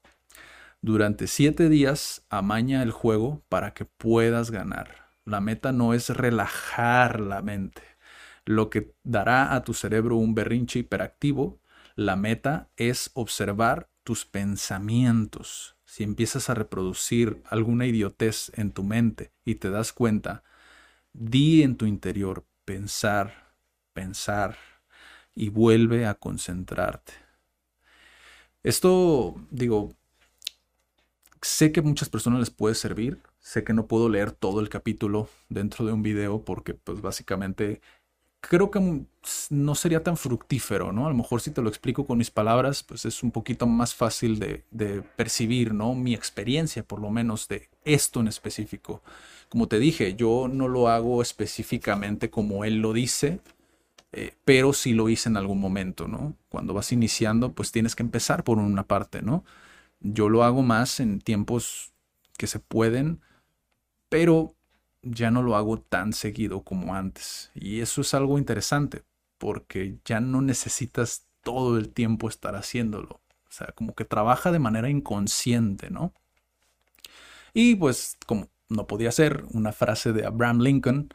durante 0.82 1.26
siete 1.26 1.68
días 1.68 2.24
amaña 2.28 2.82
el 2.82 2.90
juego 2.90 3.42
para 3.48 3.72
que 3.72 3.84
puedas 3.84 4.50
ganar. 4.50 5.10
La 5.24 5.40
meta 5.40 5.72
no 5.72 5.94
es 5.94 6.10
relajar 6.10 7.20
la 7.20 7.42
mente, 7.42 7.82
lo 8.50 8.68
que 8.68 8.92
dará 9.04 9.54
a 9.54 9.62
tu 9.62 9.74
cerebro 9.74 10.16
un 10.16 10.34
berrinche 10.34 10.80
hiperactivo. 10.80 11.60
La 11.94 12.16
meta 12.16 12.68
es 12.76 13.10
observar 13.14 13.88
tus 14.04 14.24
pensamientos. 14.24 15.76
Si 15.84 16.02
empiezas 16.02 16.50
a 16.50 16.54
reproducir 16.54 17.42
alguna 17.46 17.86
idiotez 17.86 18.50
en 18.56 18.72
tu 18.72 18.82
mente 18.82 19.32
y 19.44 19.56
te 19.56 19.70
das 19.70 19.92
cuenta, 19.92 20.42
di 21.12 21.62
en 21.62 21.76
tu 21.76 21.86
interior 21.86 22.44
pensar, 22.64 23.54
pensar 23.92 24.56
y 25.34 25.48
vuelve 25.48 26.06
a 26.06 26.14
concentrarte. 26.14 27.12
Esto, 28.62 29.36
digo, 29.50 29.94
sé 31.40 31.72
que 31.72 31.82
muchas 31.82 32.08
personas 32.08 32.40
les 32.40 32.50
puede 32.50 32.74
servir. 32.74 33.22
Sé 33.38 33.64
que 33.64 33.72
no 33.72 33.86
puedo 33.86 34.08
leer 34.08 34.32
todo 34.32 34.60
el 34.60 34.68
capítulo 34.68 35.28
dentro 35.48 35.86
de 35.86 35.92
un 35.92 36.02
video 36.02 36.44
porque 36.44 36.74
pues 36.74 37.00
básicamente 37.00 37.80
creo 38.40 38.70
que 38.70 39.04
no 39.50 39.74
sería 39.74 40.02
tan 40.02 40.16
fructífero, 40.16 40.92
¿no? 40.92 41.06
A 41.06 41.10
lo 41.10 41.14
mejor 41.14 41.40
si 41.40 41.50
te 41.50 41.62
lo 41.62 41.68
explico 41.68 42.06
con 42.06 42.18
mis 42.18 42.30
palabras, 42.30 42.82
pues 42.82 43.04
es 43.04 43.22
un 43.22 43.30
poquito 43.30 43.66
más 43.66 43.94
fácil 43.94 44.38
de, 44.38 45.02
percibir, 45.16 45.74
¿no? 45.74 45.94
Mi 45.94 46.14
experiencia, 46.14 46.82
por 46.82 47.00
lo 47.00 47.10
menos, 47.10 47.48
de 47.48 47.68
esto 47.84 48.20
en 48.20 48.28
específico. 48.28 49.02
Como 49.48 49.68
te 49.68 49.78
dije, 49.78 50.14
yo 50.16 50.48
no 50.50 50.68
lo 50.68 50.88
hago 50.88 51.22
específicamente 51.22 52.30
como 52.30 52.64
él 52.64 52.78
lo 52.80 52.92
dice, 52.92 53.40
eh, 54.12 54.34
pero 54.44 54.72
sí 54.72 54.94
lo 54.94 55.08
hice 55.08 55.28
en 55.28 55.36
algún 55.36 55.60
momento, 55.60 56.08
¿no? 56.08 56.36
Cuando 56.48 56.74
vas 56.74 56.92
iniciando, 56.92 57.52
pues 57.52 57.72
tienes 57.72 57.94
que 57.94 58.02
empezar 58.02 58.44
por 58.44 58.58
una 58.58 58.84
parte, 58.86 59.22
¿no? 59.22 59.44
Yo 60.00 60.28
lo 60.28 60.44
hago 60.44 60.62
más 60.62 61.00
en 61.00 61.20
tiempos 61.20 61.92
que 62.38 62.46
se 62.46 62.58
pueden, 62.58 63.20
pero 64.08 64.54
ya 65.02 65.30
no 65.30 65.42
lo 65.42 65.56
hago 65.56 65.80
tan 65.80 66.12
seguido 66.12 66.62
como 66.62 66.94
antes. 66.94 67.50
Y 67.54 67.80
eso 67.80 68.00
es 68.00 68.14
algo 68.14 68.38
interesante, 68.38 69.04
porque 69.38 69.98
ya 70.04 70.20
no 70.20 70.42
necesitas 70.42 71.26
todo 71.42 71.78
el 71.78 71.90
tiempo 71.90 72.28
estar 72.28 72.54
haciéndolo. 72.54 73.20
O 73.48 73.52
sea, 73.52 73.68
como 73.74 73.94
que 73.94 74.04
trabaja 74.04 74.52
de 74.52 74.58
manera 74.58 74.88
inconsciente, 74.88 75.90
¿no? 75.90 76.12
Y 77.52 77.74
pues, 77.74 78.16
como 78.26 78.48
no 78.68 78.86
podía 78.86 79.10
ser, 79.10 79.44
una 79.50 79.72
frase 79.72 80.12
de 80.12 80.24
Abraham 80.24 80.60
Lincoln, 80.60 81.08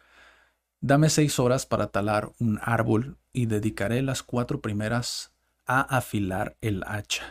dame 0.81 1.09
seis 1.09 1.39
horas 1.39 1.65
para 1.65 1.87
talar 1.87 2.31
un 2.39 2.59
árbol 2.61 3.17
y 3.31 3.45
dedicaré 3.45 4.01
las 4.01 4.23
cuatro 4.23 4.61
primeras 4.61 5.31
a 5.65 5.81
afilar 5.81 6.57
el 6.61 6.83
hacha. 6.85 7.23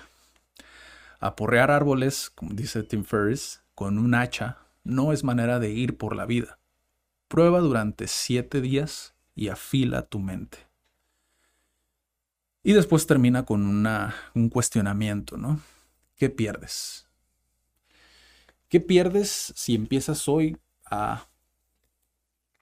Aporrear 1.20 1.70
árboles, 1.70 2.30
como 2.34 2.54
dice 2.54 2.82
Tim 2.82 3.04
Ferriss, 3.04 3.62
con 3.74 3.98
un 3.98 4.14
hacha 4.14 4.63
no 4.84 5.12
es 5.12 5.24
manera 5.24 5.58
de 5.58 5.70
ir 5.70 5.96
por 5.96 6.14
la 6.14 6.26
vida. 6.26 6.58
Prueba 7.28 7.58
durante 7.60 8.06
siete 8.06 8.60
días 8.60 9.14
y 9.34 9.48
afila 9.48 10.02
tu 10.02 10.20
mente. 10.20 10.58
Y 12.62 12.72
después 12.72 13.06
termina 13.06 13.44
con 13.44 13.66
una, 13.66 14.14
un 14.34 14.48
cuestionamiento, 14.48 15.36
¿no? 15.36 15.60
¿Qué 16.16 16.30
pierdes? 16.30 17.08
¿Qué 18.68 18.80
pierdes 18.80 19.52
si 19.56 19.74
empiezas 19.74 20.28
hoy 20.28 20.56
a 20.86 21.28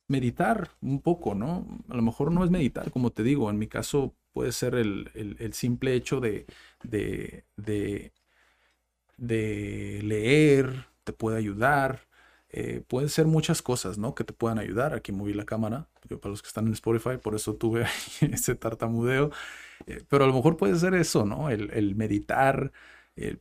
meditar 0.08 0.70
un 0.80 1.00
poco, 1.00 1.34
¿no? 1.34 1.66
A 1.88 1.94
lo 1.94 2.02
mejor 2.02 2.32
no 2.32 2.44
es 2.44 2.50
meditar, 2.50 2.90
como 2.90 3.10
te 3.10 3.22
digo, 3.22 3.50
en 3.50 3.58
mi 3.58 3.66
caso 3.66 4.14
puede 4.32 4.52
ser 4.52 4.74
el, 4.74 5.10
simple 5.52 5.94
hecho 5.94 6.20
de, 6.20 6.46
de, 6.82 7.44
de 9.16 10.00
leer, 10.02 10.86
te 11.04 11.12
puede 11.12 11.38
ayudar, 11.38 12.00
Eh, 12.52 12.84
pueden 12.86 13.08
ser 13.08 13.26
muchas 13.26 13.62
cosas, 13.62 13.96
¿no? 13.96 14.14
Que 14.14 14.24
te 14.24 14.34
puedan 14.34 14.58
ayudar. 14.58 14.94
Aquí 14.94 15.10
moví 15.10 15.32
la 15.32 15.46
cámara, 15.46 15.88
para 16.20 16.30
los 16.30 16.42
que 16.42 16.48
están 16.48 16.66
en 16.66 16.74
Spotify, 16.74 17.16
por 17.22 17.34
eso 17.34 17.54
tuve 17.54 17.86
ese 18.20 18.54
tartamudeo. 18.54 19.30
Eh, 19.86 20.04
pero 20.08 20.24
a 20.24 20.26
lo 20.26 20.34
mejor 20.34 20.56
puede 20.58 20.76
ser 20.78 20.94
eso, 20.94 21.24
¿no? 21.24 21.48
El, 21.50 21.94
meditar, 21.96 22.72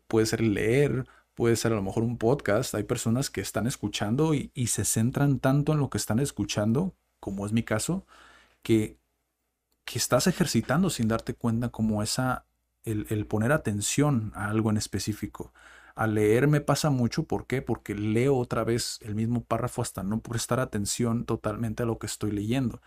puede 0.07 0.26
ser 0.26 0.41
leer, 0.41 1.05
puede 1.36 1.55
ser 1.57 1.74
a 1.74 1.76
lo 1.76 1.84
mejor 1.84 2.03
un 2.03 2.18
podcast. 2.18 2.74
Hay 2.76 2.84
personas 2.84 3.30
que 3.30 3.41
están 3.41 3.68
escuchando 3.68 4.34
y, 4.34 4.51
se 4.68 4.86
centran 4.86 5.39
tanto 5.39 5.74
en 5.74 5.80
lo 5.80 5.89
que 5.89 5.97
están 5.97 6.20
escuchando, 6.20 6.95
como 7.20 7.45
es 7.45 7.51
mi 7.51 7.64
caso, 7.64 8.05
que, 8.64 8.97
estás 9.93 10.26
ejercitando 10.28 10.89
sin 10.89 11.09
darte 11.09 11.34
cuenta 11.34 11.68
como 11.70 12.01
esa, 12.01 12.45
el 12.86 13.26
poner 13.28 13.51
atención 13.51 14.32
a 14.36 14.49
algo 14.49 14.70
en 14.70 14.78
específico. 14.78 15.51
Al 15.95 16.15
leer 16.15 16.47
me 16.47 16.61
pasa 16.61 16.89
mucho, 16.89 17.23
¿por 17.23 17.47
qué? 17.47 17.61
Porque 17.61 17.95
leo 17.95 18.37
otra 18.37 18.63
vez 18.63 18.99
el 19.01 19.15
mismo 19.15 19.43
párrafo 19.43 19.81
hasta 19.81 20.03
no 20.03 20.21
prestar 20.21 20.59
atención 20.59 21.25
totalmente 21.25 21.83
a 21.83 21.85
lo 21.85 21.99
que 21.99 22.07
estoy 22.07 22.31
leyendo. 22.31 22.81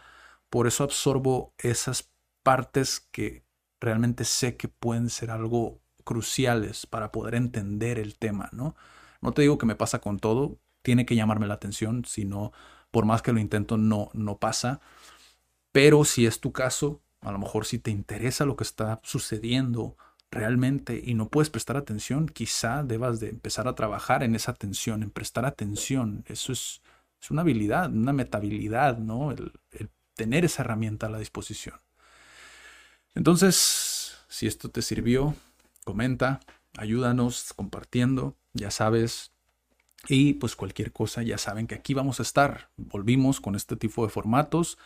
Por 0.51 0.67
eso 0.67 0.85
absorbo 0.85 1.55
esas 1.59 2.11
partes 2.43 3.01
que 3.13 3.45
realmente 3.81 4.25
sé 4.25 4.57
que 4.57 4.69
pueden 4.69 5.11
ser 5.11 5.31
algo 5.31 5.81
cruciales 6.05 6.87
para 6.87 7.13
poder 7.13 7.35
entender 7.35 7.99
el 7.99 8.17
tema, 8.19 8.51
¿no? 8.53 8.77
No 9.21 9.33
te 9.33 9.43
digo 9.43 9.59
que 9.59 9.67
me 9.67 9.77
pasa 9.77 10.01
con 10.01 10.19
todo, 10.19 10.59
tiene 10.83 11.07
que 11.07 11.17
llamarme 11.17 11.47
la 11.47 11.55
atención, 11.55 12.05
si 12.05 12.25
no, 12.25 12.53
por 12.91 13.07
más 13.07 13.23
que 13.23 13.33
lo 13.33 13.41
intento, 13.41 13.79
no, 13.79 14.11
no 14.13 14.39
pasa. 14.39 14.81
Pero 15.73 16.05
si 16.05 16.27
es 16.27 16.41
tu 16.41 16.53
caso, 16.53 17.03
a 17.21 17.33
lo 17.33 17.39
mejor 17.39 17.67
si 17.67 17.79
te 17.79 17.91
interesa 17.91 18.45
lo 18.45 18.57
que 18.57 18.65
está 18.65 19.01
sucediendo 19.03 19.97
realmente 20.35 21.01
y 21.05 21.15
no 21.15 21.29
puedes 21.29 21.51
prestar 21.51 21.77
atención, 21.77 22.27
quizá 22.27 22.83
debas 22.83 23.21
de 23.21 23.31
empezar 23.31 23.69
a 23.69 23.75
trabajar 23.75 24.23
en 24.23 24.35
esa 24.35 24.51
atención, 24.53 25.03
en 25.03 25.11
prestar 25.11 25.47
atención. 25.47 26.25
Eso 26.27 26.53
es, 26.53 26.83
es 27.21 27.31
una 27.31 27.43
habilidad, 27.43 27.91
una 27.91 28.13
metabilidad, 28.13 28.99
¿no? 28.99 29.31
El, 29.31 29.53
el 29.73 29.89
tener 30.15 30.45
esa 30.45 30.63
herramienta 30.63 31.07
a 31.07 31.11
la 31.11 31.19
disposición. 31.19 31.81
Entonces, 33.15 34.19
si 34.29 34.47
esto 34.47 34.69
te 34.69 34.83
sirvió, 34.83 35.35
comenta, 35.85 36.41
ayúdanos 36.77 37.53
compartiendo, 37.55 38.37
ya 38.53 38.71
sabes. 38.71 39.33
Y 40.09 40.35
pues 40.35 40.57
cualquier 40.57 40.93
cosa, 40.93 41.23
ya 41.23 41.39
saben 41.39 41.67
que 41.67 41.75
aquí 41.77 41.95
vamos 41.95 42.21
a 42.21 42.25
estar. 42.25 42.71
Volvimos 42.77 43.41
con 43.41 43.55
este 43.55 43.77
tipo 43.77 44.05
de 44.05 44.11
formatos 44.11 44.79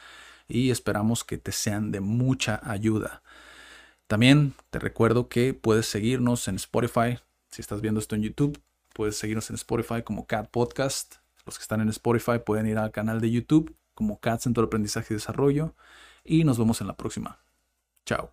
y 0.47 0.71
esperamos 0.71 1.25
que 1.25 1.39
te 1.39 1.53
sean 1.53 1.91
de 1.91 2.01
mucha 2.01 2.61
ayuda. 2.63 3.23
También 4.09 4.55
te 4.71 4.79
recuerdo 4.79 5.29
que 5.29 5.53
puedes 5.53 5.87
seguirnos 5.87 6.49
en 6.49 6.57
Spotify. 6.57 7.19
Si 7.51 7.61
estás 7.61 7.83
viendo 7.83 8.01
esto 8.01 8.15
en 8.17 8.23
YouTube, 8.23 8.61
puedes 8.95 9.19
seguirnos 9.19 9.51
en 9.51 9.55
Spotify 9.57 10.03
como 10.03 10.27
Cat 10.27 10.51
Podcast. 10.51 11.17
Los 11.45 11.59
que 11.59 11.63
están 11.63 11.83
en 11.83 11.91
Spotify 11.91 12.39
pueden 12.45 12.67
ir 12.67 12.79
al 12.79 12.91
canal 12.91 13.21
de 13.21 13.31
YouTube 13.31 13.77
como 13.95 14.19
Cat 14.19 14.41
Centro 14.41 14.63
de 14.63 14.69
Aprendizaje 14.69 15.13
y 15.13 15.17
Desarrollo. 15.17 15.75
Y 16.25 16.45
nos 16.45 16.59
vemos 16.59 16.81
en 16.81 16.87
la 16.87 16.97
próxima. 16.97 17.39
Chao. 18.07 18.33